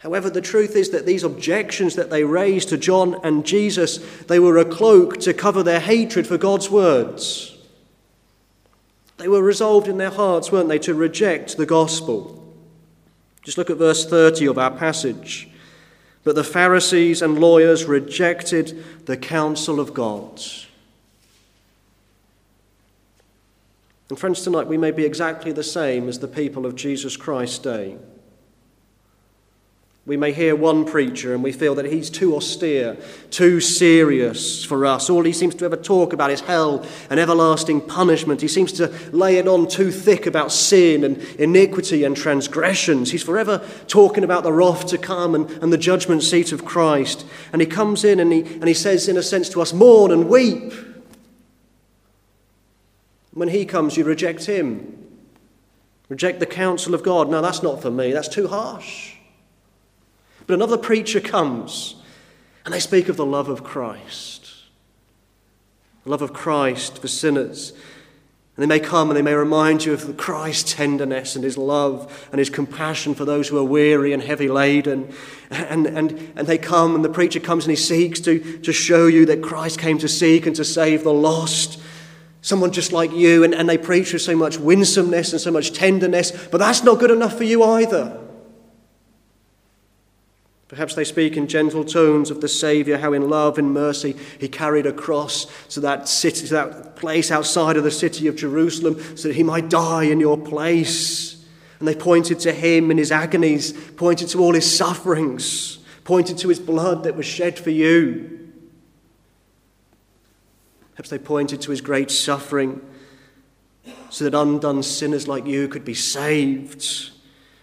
However, 0.05 0.29
the 0.29 0.43
truth 0.43 0.77
is 0.77 0.91
that 0.91 1.07
these 1.07 1.25
objections 1.25 1.97
that 1.97 2.11
they 2.11 2.25
raised 2.25 2.69
to 2.69 2.77
John 2.77 3.17
and 3.25 3.45
Jesus, 3.45 3.97
they 4.25 4.39
were 4.39 4.59
a 4.59 4.65
cloak 4.65 5.19
to 5.21 5.33
cover 5.33 5.63
their 5.63 5.81
hatred 5.81 6.27
for 6.27 6.37
God's 6.37 6.71
words. 6.71 7.57
They 9.17 9.29
were 9.29 9.43
resolved 9.43 9.89
in 9.89 9.97
their 9.97 10.11
hearts, 10.11 10.53
weren't 10.53 10.69
they, 10.69 10.79
to 10.81 10.93
reject 10.93 11.57
the 11.57 11.65
gospel. 11.65 12.45
Just 13.45 13.57
look 13.57 13.71
at 13.71 13.79
verse 13.79 14.05
30 14.05 14.47
of 14.47 14.59
our 14.59 14.71
passage. 14.71 15.49
But 16.23 16.35
the 16.35 16.45
Pharisees 16.45 17.23
and 17.23 17.39
lawyers 17.39 17.87
rejected 17.87 18.85
the 19.07 19.17
counsel 19.17 19.81
of 19.81 19.95
God. 19.95 20.39
And, 24.11 24.19
friends, 24.19 24.43
tonight 24.43 24.67
we 24.67 24.77
may 24.77 24.91
be 24.91 25.07
exactly 25.07 25.53
the 25.53 25.63
same 25.63 26.11
as 26.11 26.19
the 26.19 26.29
people 26.29 26.67
of 26.67 26.75
Jesus 26.75 27.17
Christ's 27.17 27.59
day. 27.59 27.97
We 30.07 30.19
may 30.19 30.33
hear 30.33 30.55
one 30.55 30.85
preacher 30.85 31.33
and 31.33 31.43
we 31.43 31.53
feel 31.53 31.75
that 31.77 31.87
he's 31.87 32.11
too 32.11 32.37
austere, 32.37 32.99
too 33.31 33.59
serious 33.59 34.63
for 34.63 34.85
us. 34.85 35.09
All 35.09 35.25
he 35.25 35.33
seems 35.33 35.55
to 35.55 35.65
ever 35.65 35.79
talk 35.79 36.13
about 36.13 36.31
is 36.31 36.43
hell 36.43 36.85
and 37.09 37.19
everlasting 37.19 37.81
punishment. 37.81 38.43
He 38.43 38.49
seems 38.49 38.71
to 38.73 38.89
lay 39.13 39.39
it 39.39 39.49
on 39.49 39.67
too 39.67 39.91
thick 39.91 40.27
about 40.27 40.53
sin 40.53 41.05
and 41.05 41.17
iniquity 41.39 42.05
and 42.05 42.15
transgressions. 42.15 43.13
He's 43.13 43.23
forever 43.23 43.67
talking 43.87 44.25
about 44.25 44.43
the 44.43 44.53
wrath 44.53 44.87
to 44.89 44.99
come 44.99 45.35
and, 45.35 45.51
and 45.63 45.73
the 45.73 45.79
judgment 45.79 46.23
seat 46.23 46.53
of 46.53 46.67
Christ. 46.67 47.25
And 47.51 47.63
he 47.63 47.67
comes 47.67 48.05
in 48.05 48.21
and 48.21 48.31
he, 48.31 48.43
and 48.43 48.69
he 48.69 48.75
says, 48.75 49.09
in 49.09 49.17
a 49.17 49.23
sense, 49.23 49.49
to 49.51 49.63
us, 49.63 49.73
mourn 49.73 50.13
and 50.13 50.29
weep. 50.29 50.75
When 53.33 53.49
he 53.49 53.65
comes, 53.65 53.97
you 53.97 54.05
reject 54.05 54.45
him. 54.45 54.99
Reject 56.11 56.41
the 56.41 56.47
counsel 56.47 56.95
of 56.95 57.03
God. 57.03 57.31
No, 57.31 57.41
that's 57.41 57.63
not 57.63 57.81
for 57.81 57.91
me. 57.91 58.13
That's 58.13 58.29
too 58.29 58.49
harsh. 58.49 59.14
But 60.47 60.55
another 60.55 60.79
preacher 60.79 61.21
comes 61.21 61.97
and 62.65 62.73
they 62.73 62.81
speak 62.81 63.09
of 63.09 63.17
the 63.17 63.27
love 63.27 63.49
of 63.49 63.63
Christ. 63.63 64.53
The 66.05 66.11
love 66.11 66.23
of 66.23 66.33
Christ 66.33 66.99
for 66.99 67.09
sinners. 67.09 67.73
And 68.57 68.63
they 68.63 68.67
may 68.67 68.79
come 68.79 69.11
and 69.11 69.17
they 69.17 69.23
may 69.23 69.35
remind 69.35 69.85
you 69.85 69.95
of 69.95 70.17
Christ's 70.17 70.75
tenderness 70.75 71.35
and 71.35 71.45
his 71.45 71.59
love 71.59 72.29
and 72.31 72.39
his 72.39 72.51
compassion 72.51 73.15
for 73.15 73.25
those 73.25 73.49
who 73.49 73.59
are 73.59 73.65
weary 73.65 74.13
and 74.13 74.23
heavy 74.23 74.49
laden. 74.49 75.13
And, 75.51 75.87
and, 75.87 76.33
and 76.37 76.47
they 76.47 76.59
come 76.59 76.95
and 76.95 77.05
the 77.05 77.09
preacher 77.09 77.41
comes 77.41 77.65
and 77.65 77.71
he 77.71 77.77
seeks 77.77 78.21
to, 78.21 78.61
to 78.61 78.73
show 78.73 79.07
you 79.09 79.27
that 79.27 79.43
Christ 79.43 79.81
came 79.81 79.99
to 79.99 80.09
seek 80.09 80.47
and 80.47 80.55
to 80.57 80.65
save 80.65 81.03
the 81.05 81.13
lost. 81.13 81.81
Someone 82.43 82.71
just 82.71 82.93
like 82.93 83.13
you. 83.13 83.43
And, 83.43 83.55
and 83.55 83.69
they 83.69 83.79
preach 83.79 84.13
with 84.13 84.23
so 84.23 84.37
much 84.37 84.59
winsomeness 84.59 85.33
and 85.33 85.41
so 85.41 85.51
much 85.51 85.73
tenderness. 85.73 86.31
But 86.31 86.59
that's 86.59 86.85
not 86.85 87.01
good 87.01 87.11
enough 87.11 87.37
for 87.37 87.45
you 87.45 87.65
either. 87.65 88.24
Perhaps 90.75 90.97
they 90.97 91.05
speak 91.05 91.37
in 91.37 91.47
gentle 91.47 91.85
tones 91.85 92.33
of 92.33 92.41
the 92.41 92.49
Saviour, 92.49 92.99
how 92.99 93.13
in 93.13 93.31
love 93.31 93.59
and 93.59 93.73
mercy 93.73 94.17
he 94.41 94.49
carried 94.49 94.87
a 94.87 94.93
cross 94.93 95.47
to 95.69 95.79
that, 95.79 96.09
city, 96.09 96.49
to 96.49 96.55
that 96.55 96.97
place 96.97 97.31
outside 97.31 97.77
of 97.77 97.85
the 97.85 97.93
city 97.93 98.27
of 98.27 98.35
Jerusalem 98.35 99.01
so 99.17 99.29
that 99.29 99.37
he 99.37 99.45
might 99.45 99.71
die 99.71 100.03
in 100.03 100.19
your 100.19 100.37
place. 100.37 101.47
And 101.79 101.87
they 101.87 101.95
pointed 101.95 102.41
to 102.41 102.53
him 102.53 102.91
in 102.91 102.99
his 102.99 103.13
agonies, 103.13 103.73
pointed 103.93 104.31
to 104.31 104.41
all 104.41 104.53
his 104.53 104.77
sufferings, 104.77 105.79
pointed 106.03 106.39
to 106.39 106.49
his 106.49 106.59
blood 106.59 107.05
that 107.05 107.15
was 107.15 107.25
shed 107.25 107.57
for 107.57 107.71
you. 107.71 108.51
Perhaps 110.97 111.11
they 111.11 111.19
pointed 111.19 111.61
to 111.61 111.71
his 111.71 111.83
great 111.83 112.11
suffering 112.11 112.81
so 114.11 114.25
that 114.25 114.37
undone 114.37 114.83
sinners 114.83 115.29
like 115.29 115.47
you 115.47 115.69
could 115.69 115.85
be 115.85 115.95
saved. 115.95 117.13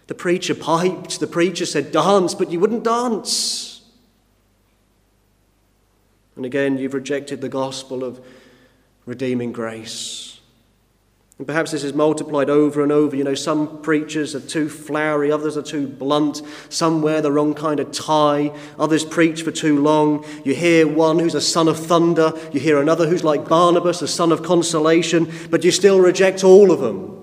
The 0.07 0.15
preacher 0.15 0.55
piped, 0.55 1.19
the 1.19 1.27
preacher 1.27 1.65
said, 1.65 1.91
Dance, 1.91 2.35
but 2.35 2.51
you 2.51 2.59
wouldn't 2.59 2.83
dance. 2.83 3.81
And 6.35 6.45
again, 6.45 6.77
you've 6.77 6.93
rejected 6.93 7.41
the 7.41 7.49
gospel 7.49 8.03
of 8.03 8.23
redeeming 9.05 9.51
grace. 9.51 10.39
And 11.37 11.47
perhaps 11.47 11.71
this 11.71 11.83
is 11.83 11.93
multiplied 11.93 12.51
over 12.51 12.83
and 12.83 12.91
over. 12.91 13.15
You 13.15 13.23
know, 13.23 13.33
some 13.33 13.81
preachers 13.81 14.35
are 14.35 14.39
too 14.39 14.69
flowery, 14.69 15.31
others 15.31 15.57
are 15.57 15.63
too 15.63 15.87
blunt, 15.87 16.43
some 16.69 17.01
wear 17.01 17.19
the 17.19 17.31
wrong 17.31 17.55
kind 17.55 17.79
of 17.79 17.91
tie, 17.91 18.55
others 18.77 19.03
preach 19.03 19.41
for 19.41 19.49
too 19.49 19.81
long. 19.81 20.23
You 20.43 20.53
hear 20.53 20.87
one 20.87 21.17
who's 21.17 21.33
a 21.33 21.41
son 21.41 21.67
of 21.67 21.79
thunder, 21.79 22.33
you 22.51 22.59
hear 22.59 22.79
another 22.79 23.07
who's 23.07 23.23
like 23.23 23.49
Barnabas, 23.49 24.03
a 24.03 24.07
son 24.07 24.31
of 24.31 24.43
consolation, 24.43 25.31
but 25.49 25.63
you 25.63 25.71
still 25.71 25.99
reject 25.99 26.43
all 26.43 26.71
of 26.71 26.79
them. 26.79 27.20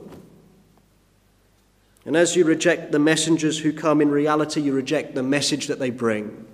And 2.09 2.17
as 2.17 2.35
you 2.35 2.45
reject 2.47 2.91
the 2.91 2.99
messengers 2.99 3.59
who 3.59 3.71
come, 3.71 4.01
in 4.01 4.11
reality, 4.11 4.63
you 4.63 4.73
reject 4.73 5.15
the 5.15 5.23
message 5.23 5.67
that 5.67 5.79
they 5.79 5.91
bring. 5.91 6.47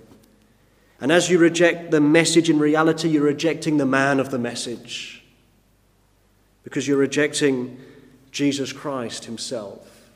And 0.99 1.13
as 1.13 1.29
you 1.29 1.37
reject 1.39 1.91
the 1.91 2.01
message, 2.01 2.49
in 2.49 2.59
reality, 2.59 3.07
you're 3.07 3.23
rejecting 3.23 3.77
the 3.77 3.85
man 3.85 4.19
of 4.19 4.31
the 4.31 4.37
message. 4.37 5.23
Because 6.65 6.89
you're 6.89 6.97
rejecting 6.97 7.79
Jesus 8.33 8.73
Christ 8.73 9.23
himself. 9.23 10.09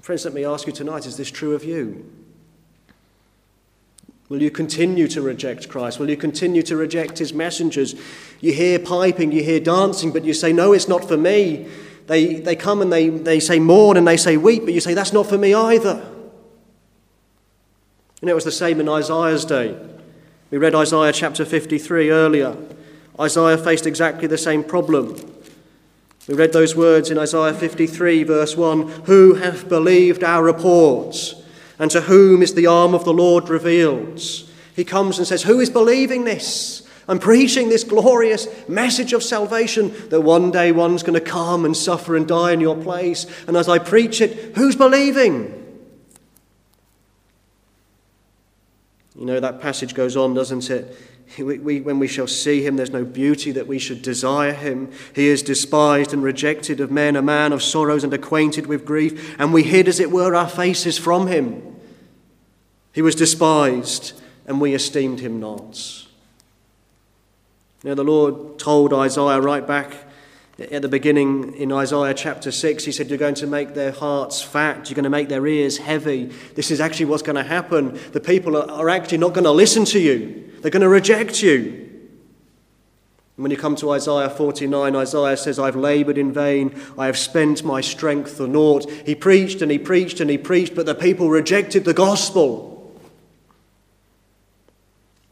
Friends, 0.00 0.24
let 0.24 0.34
me 0.34 0.44
ask 0.44 0.66
you 0.66 0.72
tonight 0.72 1.06
is 1.06 1.16
this 1.16 1.30
true 1.30 1.54
of 1.54 1.62
you? 1.62 2.04
Will 4.28 4.42
you 4.42 4.50
continue 4.50 5.06
to 5.06 5.22
reject 5.22 5.68
Christ? 5.68 6.00
Will 6.00 6.10
you 6.10 6.16
continue 6.16 6.62
to 6.62 6.76
reject 6.76 7.18
his 7.18 7.32
messengers? 7.32 7.94
You 8.40 8.52
hear 8.52 8.80
piping, 8.80 9.30
you 9.30 9.44
hear 9.44 9.60
dancing, 9.60 10.10
but 10.10 10.24
you 10.24 10.34
say, 10.34 10.52
No, 10.52 10.72
it's 10.72 10.88
not 10.88 11.06
for 11.06 11.16
me. 11.16 11.68
They, 12.08 12.40
they 12.40 12.56
come 12.56 12.80
and 12.80 12.90
they, 12.90 13.10
they 13.10 13.38
say 13.38 13.58
mourn 13.58 13.98
and 13.98 14.08
they 14.08 14.16
say 14.16 14.38
weep, 14.38 14.64
but 14.64 14.72
you 14.72 14.80
say, 14.80 14.94
that's 14.94 15.12
not 15.12 15.26
for 15.26 15.36
me 15.36 15.52
either. 15.54 16.04
Know, 18.22 18.32
it 18.32 18.34
was 18.34 18.44
the 18.44 18.50
same 18.50 18.80
in 18.80 18.88
Isaiah's 18.88 19.44
day. 19.44 19.78
We 20.50 20.56
read 20.58 20.74
Isaiah 20.74 21.12
chapter 21.12 21.44
53 21.44 22.10
earlier. 22.10 22.56
Isaiah 23.20 23.58
faced 23.58 23.86
exactly 23.86 24.26
the 24.26 24.38
same 24.38 24.64
problem. 24.64 25.16
We 26.26 26.34
read 26.34 26.52
those 26.54 26.74
words 26.74 27.10
in 27.10 27.18
Isaiah 27.18 27.52
53, 27.52 28.22
verse 28.22 28.56
1 28.56 28.88
Who 29.04 29.34
hath 29.34 29.68
believed 29.68 30.24
our 30.24 30.42
reports? 30.42 31.34
And 31.78 31.90
to 31.90 32.00
whom 32.00 32.42
is 32.42 32.54
the 32.54 32.66
arm 32.66 32.94
of 32.94 33.04
the 33.04 33.12
Lord 33.12 33.50
revealed? 33.50 34.20
He 34.74 34.84
comes 34.84 35.18
and 35.18 35.26
says, 35.26 35.42
Who 35.42 35.60
is 35.60 35.70
believing 35.70 36.24
this? 36.24 36.87
I'm 37.08 37.18
preaching 37.18 37.70
this 37.70 37.84
glorious 37.84 38.46
message 38.68 39.14
of 39.14 39.22
salvation 39.22 39.94
that 40.10 40.20
one 40.20 40.50
day 40.50 40.72
one's 40.72 41.02
going 41.02 41.18
to 41.18 41.24
come 41.24 41.64
and 41.64 41.74
suffer 41.74 42.14
and 42.16 42.28
die 42.28 42.52
in 42.52 42.60
your 42.60 42.76
place. 42.76 43.24
And 43.46 43.56
as 43.56 43.66
I 43.66 43.78
preach 43.78 44.20
it, 44.20 44.54
who's 44.56 44.76
believing? 44.76 45.54
You 49.18 49.24
know, 49.24 49.40
that 49.40 49.60
passage 49.60 49.94
goes 49.94 50.16
on, 50.16 50.34
doesn't 50.34 50.68
it? 50.68 50.96
We, 51.38 51.58
we, 51.58 51.80
when 51.80 51.98
we 51.98 52.08
shall 52.08 52.26
see 52.26 52.62
him, 52.62 52.76
there's 52.76 52.90
no 52.90 53.04
beauty 53.04 53.52
that 53.52 53.66
we 53.66 53.78
should 53.78 54.02
desire 54.02 54.52
him. 54.52 54.92
He 55.14 55.28
is 55.28 55.42
despised 55.42 56.12
and 56.12 56.22
rejected 56.22 56.80
of 56.80 56.90
men, 56.90 57.16
a 57.16 57.22
man 57.22 57.52
of 57.52 57.62
sorrows 57.62 58.04
and 58.04 58.12
acquainted 58.14 58.66
with 58.66 58.86
grief, 58.86 59.36
and 59.38 59.52
we 59.52 59.62
hid, 59.62 59.88
as 59.88 60.00
it 60.00 60.10
were, 60.10 60.34
our 60.34 60.48
faces 60.48 60.98
from 60.98 61.26
him. 61.26 61.76
He 62.92 63.02
was 63.02 63.14
despised, 63.14 64.18
and 64.46 64.60
we 64.60 64.74
esteemed 64.74 65.20
him 65.20 65.40
not. 65.40 66.07
You 67.82 67.90
know, 67.90 67.94
the 67.94 68.04
Lord 68.04 68.58
told 68.58 68.92
Isaiah 68.92 69.40
right 69.40 69.64
back 69.64 69.94
at 70.58 70.82
the 70.82 70.88
beginning 70.88 71.54
in 71.54 71.70
Isaiah 71.70 72.12
chapter 72.12 72.50
6, 72.50 72.84
he 72.84 72.90
said, 72.90 73.08
You're 73.08 73.18
going 73.18 73.36
to 73.36 73.46
make 73.46 73.74
their 73.74 73.92
hearts 73.92 74.42
fat, 74.42 74.90
you're 74.90 74.96
going 74.96 75.04
to 75.04 75.10
make 75.10 75.28
their 75.28 75.46
ears 75.46 75.78
heavy. 75.78 76.32
This 76.56 76.72
is 76.72 76.80
actually 76.80 77.06
what's 77.06 77.22
going 77.22 77.36
to 77.36 77.44
happen. 77.44 78.00
The 78.10 78.20
people 78.20 78.56
are 78.56 78.88
actually 78.88 79.18
not 79.18 79.34
going 79.34 79.44
to 79.44 79.52
listen 79.52 79.84
to 79.86 80.00
you, 80.00 80.52
they're 80.60 80.72
going 80.72 80.82
to 80.82 80.88
reject 80.88 81.40
you. 81.42 81.84
And 83.36 83.44
when 83.44 83.52
you 83.52 83.56
come 83.56 83.76
to 83.76 83.90
Isaiah 83.92 84.28
49, 84.28 84.96
Isaiah 84.96 85.36
says, 85.36 85.60
I've 85.60 85.76
labored 85.76 86.18
in 86.18 86.32
vain, 86.32 86.74
I 86.98 87.06
have 87.06 87.16
spent 87.16 87.62
my 87.62 87.80
strength 87.80 88.36
for 88.36 88.48
naught. 88.48 88.90
He 89.06 89.14
preached 89.14 89.62
and 89.62 89.70
he 89.70 89.78
preached 89.78 90.18
and 90.18 90.28
he 90.28 90.36
preached, 90.36 90.74
but 90.74 90.86
the 90.86 90.96
people 90.96 91.30
rejected 91.30 91.84
the 91.84 91.94
gospel. 91.94 92.77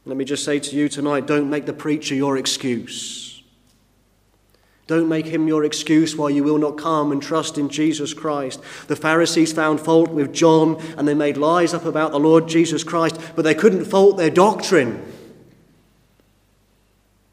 Let 0.06 0.16
me 0.16 0.24
just 0.24 0.44
say 0.44 0.60
to 0.60 0.76
you 0.76 0.88
tonight 0.88 1.26
don't 1.26 1.50
make 1.50 1.66
the 1.66 1.72
preacher 1.72 2.14
your 2.14 2.38
excuse. 2.38 3.42
Don't 4.86 5.08
make 5.08 5.26
him 5.26 5.48
your 5.48 5.64
excuse 5.64 6.14
why 6.14 6.28
you 6.28 6.44
will 6.44 6.58
not 6.58 6.78
come 6.78 7.10
and 7.10 7.20
trust 7.20 7.58
in 7.58 7.68
Jesus 7.68 8.14
Christ. 8.14 8.60
The 8.86 8.94
Pharisees 8.94 9.52
found 9.52 9.80
fault 9.80 10.10
with 10.10 10.32
John 10.32 10.80
and 10.96 11.08
they 11.08 11.14
made 11.14 11.36
lies 11.36 11.74
up 11.74 11.84
about 11.84 12.12
the 12.12 12.20
Lord 12.20 12.46
Jesus 12.46 12.84
Christ, 12.84 13.20
but 13.34 13.42
they 13.42 13.54
couldn't 13.54 13.86
fault 13.86 14.16
their 14.16 14.30
doctrine. 14.30 15.04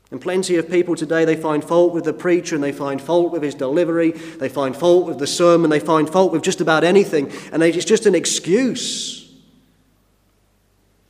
And 0.10 0.20
plenty 0.20 0.56
of 0.56 0.68
people 0.68 0.96
today, 0.96 1.26
they 1.26 1.36
find 1.36 1.64
fault 1.64 1.94
with 1.94 2.06
the 2.06 2.14
preacher 2.14 2.56
and 2.56 2.64
they 2.64 2.72
find 2.72 3.00
fault 3.00 3.32
with 3.32 3.44
his 3.44 3.54
delivery, 3.54 4.12
they 4.12 4.50
find 4.50 4.76
fault 4.76 5.06
with 5.06 5.20
the 5.20 5.28
sermon, 5.28 5.70
they 5.70 5.80
find 5.80 6.10
fault 6.10 6.32
with 6.32 6.42
just 6.42 6.62
about 6.62 6.84
anything, 6.84 7.32
and 7.52 7.62
it's 7.62 7.86
just 7.86 8.08
an 8.08 8.16
excuse 8.16 9.23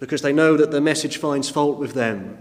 because 0.04 0.22
they 0.22 0.34
know 0.34 0.58
that 0.58 0.70
the 0.70 0.82
message 0.82 1.16
finds 1.16 1.50
fault 1.50 1.80
with 1.80 1.94
them. 1.94 2.38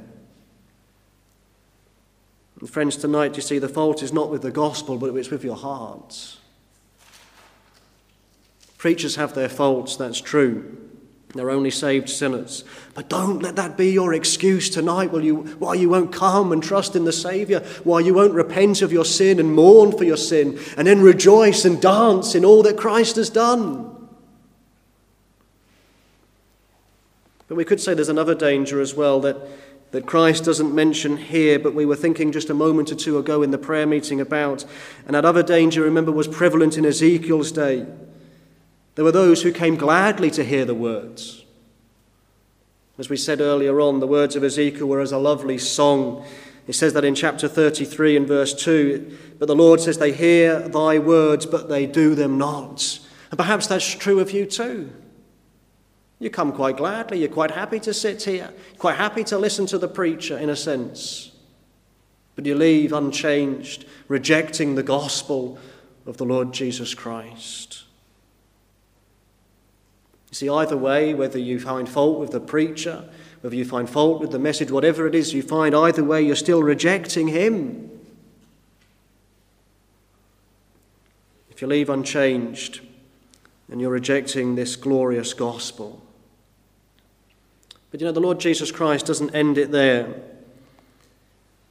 And 2.58 2.68
friends, 2.68 2.96
tonight 2.96 3.36
you 3.36 3.42
see 3.42 3.60
the 3.60 3.68
fault 3.68 4.02
is 4.02 4.12
not 4.12 4.30
with 4.30 4.42
the 4.42 4.50
gospel, 4.50 4.98
but 4.98 5.14
it's 5.14 5.30
with 5.30 5.44
your 5.44 5.54
hearts. 5.54 6.40
Preachers 8.78 9.14
have 9.14 9.36
their 9.36 9.48
faults, 9.48 9.94
that's 9.94 10.20
true. 10.20 10.76
They're 11.36 11.50
only 11.50 11.70
saved 11.70 12.08
sinners. 12.08 12.64
But 12.94 13.08
don't 13.08 13.40
let 13.42 13.54
that 13.54 13.76
be 13.76 13.92
your 13.92 14.12
excuse 14.12 14.68
tonight 14.68 15.12
while 15.12 15.22
you, 15.22 15.42
why 15.60 15.74
you 15.74 15.88
won't 15.88 16.12
come 16.12 16.50
and 16.50 16.60
trust 16.60 16.96
in 16.96 17.04
the 17.04 17.12
Saviour, 17.12 17.60
why 17.84 18.00
you 18.00 18.12
won't 18.12 18.34
repent 18.34 18.82
of 18.82 18.90
your 18.90 19.04
sin 19.04 19.38
and 19.38 19.54
mourn 19.54 19.96
for 19.96 20.02
your 20.02 20.16
sin, 20.16 20.58
and 20.76 20.88
then 20.88 21.00
rejoice 21.00 21.64
and 21.64 21.80
dance 21.80 22.34
in 22.34 22.44
all 22.44 22.64
that 22.64 22.76
Christ 22.76 23.14
has 23.14 23.30
done. 23.30 24.01
But 27.48 27.56
we 27.56 27.64
could 27.64 27.80
say 27.80 27.94
there's 27.94 28.08
another 28.08 28.34
danger 28.34 28.80
as 28.80 28.94
well 28.94 29.20
that 29.20 29.36
that 29.92 30.06
Christ 30.06 30.44
doesn't 30.44 30.74
mention 30.74 31.18
here, 31.18 31.58
but 31.58 31.74
we 31.74 31.84
were 31.84 31.96
thinking 31.96 32.32
just 32.32 32.50
a 32.50 32.54
moment 32.54 32.90
or 32.90 32.94
two 32.94 33.18
ago 33.18 33.42
in 33.42 33.50
the 33.50 33.58
prayer 33.58 33.86
meeting 33.86 34.22
about. 34.22 34.64
And 35.06 35.14
that 35.14 35.26
other 35.26 35.42
danger, 35.42 35.82
remember, 35.82 36.10
was 36.10 36.26
prevalent 36.26 36.78
in 36.78 36.86
Ezekiel's 36.86 37.52
day. 37.52 37.86
There 38.94 39.04
were 39.04 39.12
those 39.12 39.42
who 39.42 39.52
came 39.52 39.76
gladly 39.76 40.30
to 40.32 40.44
hear 40.44 40.64
the 40.64 40.74
words. 40.74 41.44
As 42.98 43.10
we 43.10 43.18
said 43.18 43.40
earlier 43.40 43.80
on, 43.80 44.00
the 44.00 44.06
words 44.06 44.34
of 44.34 44.42
Ezekiel 44.42 44.86
were 44.86 45.00
as 45.00 45.12
a 45.12 45.18
lovely 45.18 45.58
song. 45.58 46.24
It 46.66 46.74
says 46.74 46.94
that 46.94 47.04
in 47.04 47.14
chapter 47.14 47.46
33 47.46 48.16
and 48.16 48.26
verse 48.26 48.54
2. 48.54 49.18
But 49.38 49.46
the 49.46 49.56
Lord 49.56 49.80
says, 49.80 49.98
They 49.98 50.12
hear 50.12 50.68
thy 50.68 50.98
words, 50.98 51.44
but 51.44 51.68
they 51.68 51.84
do 51.84 52.14
them 52.14 52.38
not. 52.38 52.98
And 53.30 53.38
perhaps 53.38 53.66
that's 53.66 53.94
true 53.94 54.20
of 54.20 54.30
you 54.30 54.46
too. 54.46 54.90
You 56.22 56.30
come 56.30 56.52
quite 56.52 56.76
gladly. 56.76 57.18
You're 57.18 57.28
quite 57.28 57.50
happy 57.50 57.80
to 57.80 57.92
sit 57.92 58.22
here, 58.22 58.54
quite 58.78 58.94
happy 58.94 59.24
to 59.24 59.36
listen 59.36 59.66
to 59.66 59.76
the 59.76 59.88
preacher, 59.88 60.38
in 60.38 60.50
a 60.50 60.54
sense. 60.54 61.32
But 62.36 62.46
you 62.46 62.54
leave 62.54 62.92
unchanged, 62.92 63.86
rejecting 64.06 64.76
the 64.76 64.84
gospel 64.84 65.58
of 66.06 66.18
the 66.18 66.24
Lord 66.24 66.52
Jesus 66.52 66.94
Christ. 66.94 67.82
You 70.30 70.36
see, 70.36 70.48
either 70.48 70.76
way, 70.76 71.12
whether 71.12 71.40
you 71.40 71.58
find 71.58 71.88
fault 71.88 72.20
with 72.20 72.30
the 72.30 72.38
preacher, 72.38 73.08
whether 73.40 73.56
you 73.56 73.64
find 73.64 73.90
fault 73.90 74.20
with 74.20 74.30
the 74.30 74.38
message, 74.38 74.70
whatever 74.70 75.08
it 75.08 75.16
is 75.16 75.34
you 75.34 75.42
find, 75.42 75.74
either 75.74 76.04
way, 76.04 76.22
you're 76.22 76.36
still 76.36 76.62
rejecting 76.62 77.26
him. 77.26 77.90
If 81.50 81.60
you 81.60 81.66
leave 81.66 81.90
unchanged, 81.90 82.80
and 83.72 83.80
you're 83.80 83.90
rejecting 83.90 84.54
this 84.54 84.76
glorious 84.76 85.34
gospel. 85.34 86.00
But 87.92 88.00
you 88.00 88.06
know, 88.06 88.12
the 88.12 88.20
Lord 88.20 88.40
Jesus 88.40 88.72
Christ 88.72 89.06
doesn't 89.06 89.34
end 89.34 89.58
it 89.58 89.70
there. 89.70 90.12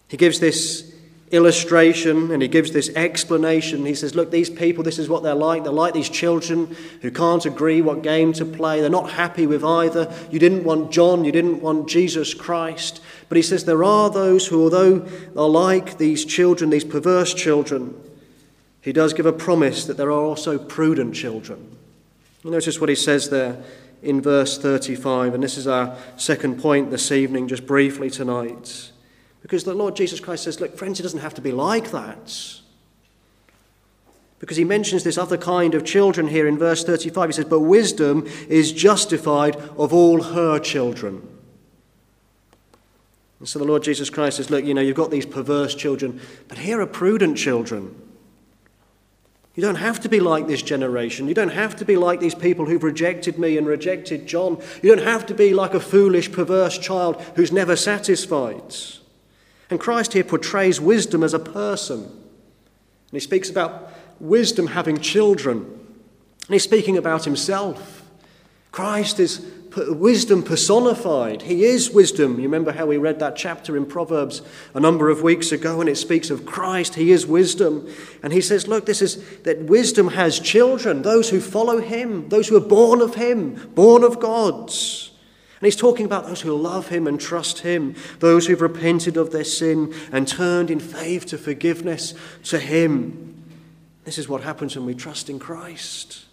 He 0.08 0.18
gives 0.18 0.40
this 0.40 0.94
illustration 1.32 2.32
and 2.32 2.42
he 2.42 2.48
gives 2.48 2.72
this 2.72 2.90
explanation. 2.90 3.86
He 3.86 3.96
says, 3.96 4.14
Look, 4.14 4.30
these 4.30 4.50
people, 4.50 4.84
this 4.84 5.00
is 5.00 5.10
what 5.10 5.24
they're 5.24 5.34
like. 5.34 5.64
They're 5.64 5.74
like 5.74 5.94
these 5.94 6.10
children 6.10 6.76
who 7.02 7.10
can't 7.10 7.46
agree 7.46 7.82
what 7.82 8.04
game 8.04 8.34
to 8.34 8.46
play. 8.46 8.82
They're 8.82 8.90
not 8.90 9.12
happy 9.12 9.48
with 9.48 9.64
either. 9.64 10.14
You 10.30 10.38
didn't 10.38 10.64
want 10.64 10.92
John, 10.92 11.26
you 11.26 11.32
didn't 11.32 11.62
want 11.62 11.90
Jesus 11.90 12.36
Christ. 12.36 13.02
But 13.28 13.38
he 13.38 13.42
says, 13.42 13.66
There 13.66 13.84
are 13.84 14.12
those 14.12 14.46
who, 14.46 14.62
although 14.62 15.08
are 15.36 15.50
like 15.50 15.98
these 15.98 16.24
children, 16.24 16.70
these 16.70 16.84
perverse 16.84 17.34
children, 17.34 18.00
he 18.82 18.94
does 18.94 19.14
give 19.14 19.26
a 19.26 19.34
promise 19.34 19.86
that 19.86 19.98
there 19.98 20.12
are 20.12 20.24
also 20.24 20.60
prudent 20.60 21.16
children. 21.16 21.78
Notice 22.44 22.80
what 22.80 22.90
he 22.90 22.96
says 22.96 23.30
there 23.30 23.64
in 24.02 24.22
verse 24.22 24.58
35. 24.58 25.34
And 25.34 25.44
this 25.44 25.58
is 25.58 25.68
our 25.68 25.98
second 26.18 26.60
point 26.60 26.92
this 26.92 27.12
evening, 27.12 27.48
just 27.48 27.66
briefly 27.66 28.10
tonight. 28.10 28.92
Because 29.42 29.64
the 29.64 29.74
Lord 29.74 29.96
Jesus 29.96 30.20
Christ 30.20 30.44
says, 30.44 30.60
Look, 30.60 30.78
friends, 30.78 31.00
it 31.00 31.04
doesn't 31.04 31.20
have 31.20 31.34
to 31.36 31.42
be 31.42 31.52
like 31.52 31.92
that. 31.92 32.60
Because 34.40 34.58
he 34.58 34.64
mentions 34.64 35.04
this 35.04 35.18
other 35.18 35.38
kind 35.38 35.76
of 35.76 35.86
children 35.86 36.28
here 36.28 36.48
in 36.48 36.58
verse 36.58 36.84
35. 36.84 37.30
He 37.30 37.34
says, 37.34 37.46
But 37.46 37.60
wisdom 37.60 38.28
is 38.50 38.72
justified 38.72 39.56
of 39.78 39.94
all 39.94 40.24
her 40.24 40.60
children. 40.60 41.28
And 43.40 43.48
so 43.48 43.58
the 43.58 43.66
Lord 43.66 43.84
Jesus 43.84 44.10
Christ 44.10 44.38
says, 44.38 44.50
Look, 44.50 44.66
you 44.66 44.74
know, 44.74 44.82
you've 44.82 44.96
got 44.96 45.12
these 45.12 45.26
perverse 45.26 45.76
children, 45.76 46.22
but 46.48 46.60
here 46.60 46.80
are 46.82 46.88
prudent 46.88 47.38
children. 47.38 47.96
You 49.56 49.62
don't 49.62 49.76
have 49.76 50.00
to 50.02 50.10
be 50.10 50.22
like 50.22 50.48
this 50.48 50.62
generation. 50.62 51.28
You 51.28 51.34
don't 51.34 51.50
have 51.50 51.76
to 51.78 51.86
be 51.86 51.98
like 51.98 52.20
these 52.20 52.36
people 52.36 52.66
who've 52.66 52.84
rejected 52.84 53.38
me 53.38 53.58
and 53.58 53.68
rejected 53.68 54.26
John. 54.26 54.62
You 54.82 54.96
don't 54.96 55.06
have 55.06 55.26
to 55.26 55.34
be 55.34 55.54
like 55.54 55.74
a 55.74 55.80
foolish, 55.80 56.32
perverse 56.32 56.78
child 56.78 57.22
who's 57.36 57.52
never 57.52 57.76
satisfied. 57.76 58.76
And 59.70 59.80
Christ 59.80 60.14
here 60.14 60.24
portrays 60.24 60.80
wisdom 60.80 61.24
as 61.24 61.34
a 61.34 61.40
person. 61.40 62.04
And 62.04 63.12
he 63.12 63.20
speaks 63.20 63.50
about 63.50 63.92
wisdom 64.22 64.68
having 64.68 65.00
children. 65.00 65.58
And 65.58 66.54
he's 66.54 66.64
speaking 66.64 66.98
about 66.98 67.26
himself. 67.26 68.10
Christ 68.72 69.20
is 69.20 69.46
wisdom 69.76 70.44
personified. 70.44 71.44
He 71.44 71.64
is 71.64 71.90
wisdom. 71.92 72.36
You 72.38 72.44
remember 72.44 72.72
how 72.72 72.86
we 72.86 72.98
read 72.98 73.20
that 73.20 73.36
chapter 73.36 73.78
in 73.78 73.86
Proverbs 73.86 74.42
a 74.74 74.80
number 74.80 75.10
of 75.10 75.22
weeks 75.22 75.52
ago, 75.52 75.80
and 75.80 75.90
it 75.90 75.96
speaks 75.96 76.30
of 76.30 76.46
Christ. 76.46 76.96
He 76.96 77.12
is 77.12 77.26
wisdom. 77.26 77.88
And 78.22 78.34
he 78.34 78.42
says, 78.42 78.68
Look, 78.68 78.86
this 78.86 79.02
is 79.02 79.40
that 79.40 79.64
wisdom 79.64 80.10
has 80.10 80.40
children, 80.40 81.02
those 81.02 81.30
who 81.30 81.40
follow 81.40 81.80
him, 81.80 82.30
those 82.30 82.48
who 82.50 82.58
are 82.58 82.60
born 82.60 83.02
of 83.02 83.16
him, 83.16 83.72
born 83.74 84.04
of 84.04 84.20
God's. 84.20 85.12
And 85.62 85.68
he's 85.68 85.76
talking 85.76 86.08
about 86.08 86.26
those 86.26 86.42
who 86.42 86.56
love 86.56 86.88
him 86.88 87.06
and 87.06 87.22
trust 87.22 87.60
him, 87.60 87.96
those 88.18 88.48
who've 88.48 88.62
repented 88.62 89.16
of 89.16 89.32
their 89.32 89.44
sin 89.44 89.94
and 90.12 90.28
turned 90.28 90.72
in 90.72 90.80
faith 90.80 91.28
to 91.28 91.38
forgiveness 91.38 92.16
to 92.46 92.58
him. 92.58 93.44
This 94.04 94.18
is 94.18 94.28
what 94.28 94.42
happens 94.42 94.76
when 94.76 94.88
we 94.88 94.96
trust 94.96 95.30
in 95.30 95.38
Christ. 95.38 96.26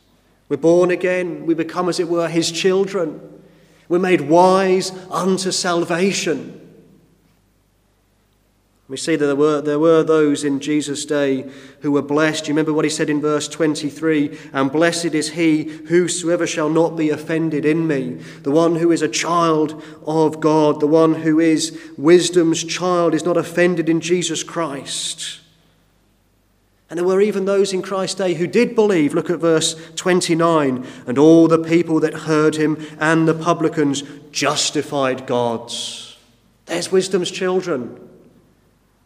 We're 0.49 0.57
born 0.57 0.91
again. 0.91 1.47
We 1.47 1.55
become, 1.55 1.89
as 1.89 2.01
it 2.01 2.09
were, 2.09 2.29
his 2.29 2.51
children. 2.51 3.21
We're 3.89 3.99
made 3.99 4.23
wise 4.23 4.93
unto 5.11 5.51
salvation. 5.51 6.59
We 8.89 8.97
see 8.97 9.17
that 9.17 9.27
there 9.27 9.37
were, 9.37 9.61
there 9.61 9.79
were 9.79 10.03
those 10.03 10.45
in 10.45 10.61
Jesus' 10.61 11.05
day 11.05 11.45
who 11.81 11.93
were 11.93 12.01
blessed. 12.01 12.49
You 12.49 12.53
remember 12.53 12.73
what 12.73 12.87
he 12.87 12.91
said 12.91 13.11
in 13.11 13.21
verse 13.21 13.47
23 13.47 14.39
And 14.55 14.73
blessed 14.73 15.15
is 15.15 15.31
he 15.31 15.65
whosoever 15.65 16.47
shall 16.47 16.71
not 16.71 16.97
be 16.97 17.11
offended 17.11 17.67
in 17.67 17.87
me. 17.87 18.15
The 18.43 18.51
one 18.51 18.77
who 18.77 18.91
is 18.91 19.03
a 19.03 19.09
child 19.09 19.83
of 20.07 20.41
God, 20.41 20.81
the 20.81 20.87
one 20.87 21.15
who 21.15 21.39
is 21.39 21.79
wisdom's 21.99 22.65
child, 22.65 23.15
is 23.15 23.27
not 23.27 23.37
offended 23.37 23.91
in 23.91 24.01
Jesus 24.01 24.43
Christ. 24.43 25.41
And 26.91 26.99
there 26.99 27.05
were 27.05 27.21
even 27.21 27.45
those 27.45 27.73
in 27.73 27.83
Christ's 27.83 28.17
day 28.17 28.35
who 28.35 28.47
did 28.47 28.75
believe. 28.75 29.13
Look 29.13 29.29
at 29.29 29.41
verse 29.41 29.77
29. 29.97 30.87
And 31.07 31.19
all 31.19 31.47
the 31.47 31.59
people 31.59 32.01
that 32.01 32.15
heard 32.15 32.57
him 32.57 32.83
and 32.99 33.29
the 33.29 33.35
publicans 33.35 34.03
justified 34.31 35.27
God's. 35.27 36.17
There's 36.65 36.91
wisdom's 36.91 37.31
children. 37.31 38.09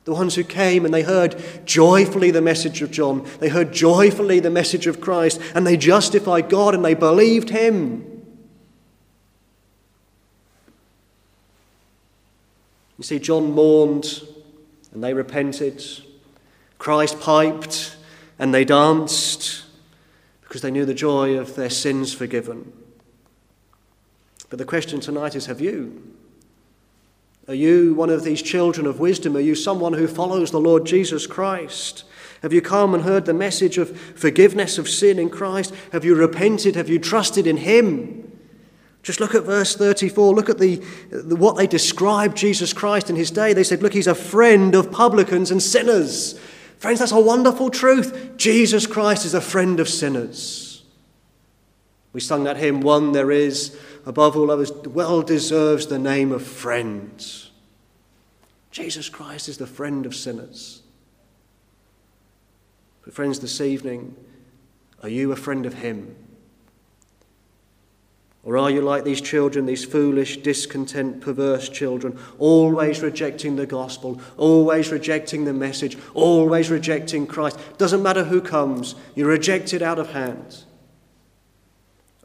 The 0.05 0.13
ones 0.13 0.35
who 0.35 0.45
came 0.45 0.85
and 0.85 0.95
they 0.95 1.03
heard 1.03 1.41
joyfully 1.65 2.31
the 2.31 2.41
message 2.41 2.83
of 2.83 2.91
John. 2.91 3.27
They 3.41 3.49
heard 3.49 3.73
joyfully 3.73 4.41
the 4.41 4.51
message 4.51 4.87
of 4.87 5.01
Christ 5.01 5.41
and 5.55 5.67
they 5.67 5.77
justified 5.77 6.49
God 6.49 6.75
and 6.75 6.85
they 6.85 6.95
believed 6.95 7.51
him. 7.51 8.09
You 12.99 13.05
see, 13.05 13.19
John 13.19 13.53
mourned 13.53 14.23
and 14.93 15.03
they 15.03 15.15
repented. 15.15 15.85
Christ 16.83 17.21
piped 17.21 17.97
and 18.41 18.53
they 18.53 18.65
danced 18.65 19.63
because 20.41 20.63
they 20.63 20.71
knew 20.73 20.85
the 20.85 20.93
joy 20.93 21.39
of 21.39 21.55
their 21.55 21.71
sins 21.71 22.13
forgiven. 22.13 22.73
But 24.51 24.59
the 24.59 24.65
question 24.65 24.99
tonight 24.99 25.37
is 25.37 25.47
have 25.47 25.61
you? 25.61 26.03
Are 27.47 27.55
you 27.55 27.95
one 27.95 28.11
of 28.11 28.25
these 28.25 28.43
children 28.43 28.85
of 28.85 28.99
wisdom? 28.99 29.37
Are 29.37 29.41
you 29.41 29.55
someone 29.55 29.93
who 29.93 30.09
follows 30.09 30.51
the 30.51 30.59
Lord 30.59 30.85
Jesus 30.85 31.25
Christ? 31.25 32.03
Have 32.43 32.53
you 32.53 32.61
come 32.61 32.95
and 32.95 33.05
heard 33.05 33.27
the 33.27 33.33
message 33.33 33.79
of 33.79 33.97
forgiveness 33.97 34.77
of 34.77 34.89
sin 34.89 35.21
in 35.21 35.31
Christ? 35.31 35.73
Have 35.93 36.05
you 36.05 36.17
repented? 36.17 36.75
Have 36.75 36.89
you 36.89 36.99
trusted 36.99 37.47
in 37.47 37.59
Him? 37.59 38.41
Just 39.05 39.21
look 39.21 39.37
at 39.37 39.45
verse 39.45 39.77
34. 39.77 40.35
Look 40.35 40.51
at 40.51 40.59
the, 40.59 40.83
the, 41.11 41.37
what 41.37 41.57
they 41.57 41.69
described 41.69 42.37
Jesus 42.37 42.73
Christ 42.73 43.09
in 43.09 43.15
his 43.15 43.31
day. 43.31 43.53
They 43.53 43.63
said, 43.63 43.85
Look, 43.85 43.93
he's 43.93 44.09
a 44.09 44.17
friend 44.17 44.75
of 44.75 44.91
publicans 44.91 45.53
and 45.53 45.63
sinners. 45.63 46.41
Friends, 46.83 46.99
that's 46.99 47.13
a 47.13 47.21
wonderful 47.21 47.71
truth. 47.71 48.37
Jesus 48.37 48.89
Christ 48.89 49.25
is 49.25 49.35
a 49.35 49.41
friend 49.41 49.79
of 49.79 49.89
sinners. 49.89 50.83
We 52.13 52.19
sung 52.19 52.43
that 52.43 52.57
hymn, 52.57 52.81
One 52.81 53.13
There 53.13 53.31
Is, 53.31 53.79
above 54.05 54.37
all 54.37 54.51
others, 54.51 54.73
well 54.73 55.23
deserves 55.23 55.87
the 55.87 56.01
name 56.01 56.33
of 56.33 56.45
friend. 56.45 57.25
Jesus 58.73 59.09
Christ 59.09 59.49
is 59.49 59.59
the 59.59 59.67
friend 59.69 60.07
of 60.07 60.17
sinners. 60.17 60.83
But, 63.05 63.15
friends, 63.15 63.39
this 63.39 63.61
evening, 63.61 64.17
are 65.05 65.09
you 65.09 65.31
a 65.31 65.37
friend 65.37 65.67
of 65.67 65.75
Him? 65.75 66.17
Or 68.45 68.59
are 68.59 68.71
you 68.71 68.81
like 68.81 69.05
these 69.05 69.21
children, 69.21 69.67
these 69.67 69.85
foolish, 69.85 70.39
discontent, 70.39 71.21
perverse 71.21 71.69
children, 71.69 72.19
always 72.39 73.01
rejecting 73.01 73.55
the 73.55 73.67
gospel, 73.67 74.21
always 74.37 74.91
rejecting 74.91 75.45
the 75.45 75.53
message, 75.53 75.97
always 76.13 76.69
rejecting 76.69 77.27
Christ? 77.27 77.59
Doesn't 77.79 78.03
matter 78.03 78.25
who 78.25 78.41
comes, 78.41 78.97
you 79.15 79.27
reject 79.27 79.73
it 79.73 79.81
out 79.81 80.01
of 80.01 80.11
hand. 80.11 80.65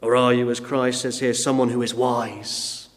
Or 0.02 0.16
are 0.16 0.34
you, 0.34 0.50
as 0.50 0.58
Christ 0.58 1.02
says 1.02 1.20
here, 1.20 1.34
someone 1.34 1.68
who 1.68 1.82
is 1.82 1.94
wise, 1.94 2.88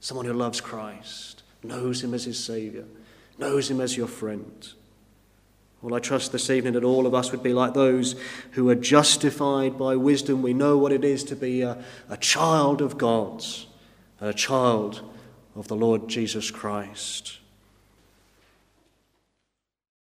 someone 0.00 0.26
who 0.26 0.32
loves 0.32 0.60
Christ, 0.60 1.44
knows 1.62 2.02
him 2.02 2.12
as 2.12 2.24
his 2.24 2.42
Saviour, 2.42 2.84
knows 3.38 3.70
him 3.70 3.80
as 3.80 3.96
your 3.96 4.08
friend? 4.08 4.68
Well, 5.82 5.94
I 5.94 6.00
trust 6.00 6.32
this 6.32 6.50
evening 6.50 6.72
that 6.72 6.84
all 6.84 7.06
of 7.06 7.14
us 7.14 7.30
would 7.30 7.42
be 7.42 7.52
like 7.52 7.74
those 7.74 8.16
who 8.52 8.68
are 8.70 8.74
justified 8.74 9.78
by 9.78 9.94
wisdom. 9.96 10.42
We 10.42 10.54
know 10.54 10.78
what 10.78 10.92
it 10.92 11.04
is 11.04 11.22
to 11.24 11.36
be 11.36 11.62
a, 11.62 11.82
a 12.08 12.16
child 12.16 12.80
of 12.80 12.96
God, 12.98 13.44
a 14.20 14.32
child 14.32 15.02
of 15.54 15.68
the 15.68 15.76
Lord 15.76 16.08
Jesus 16.08 16.50
Christ. 16.50 17.38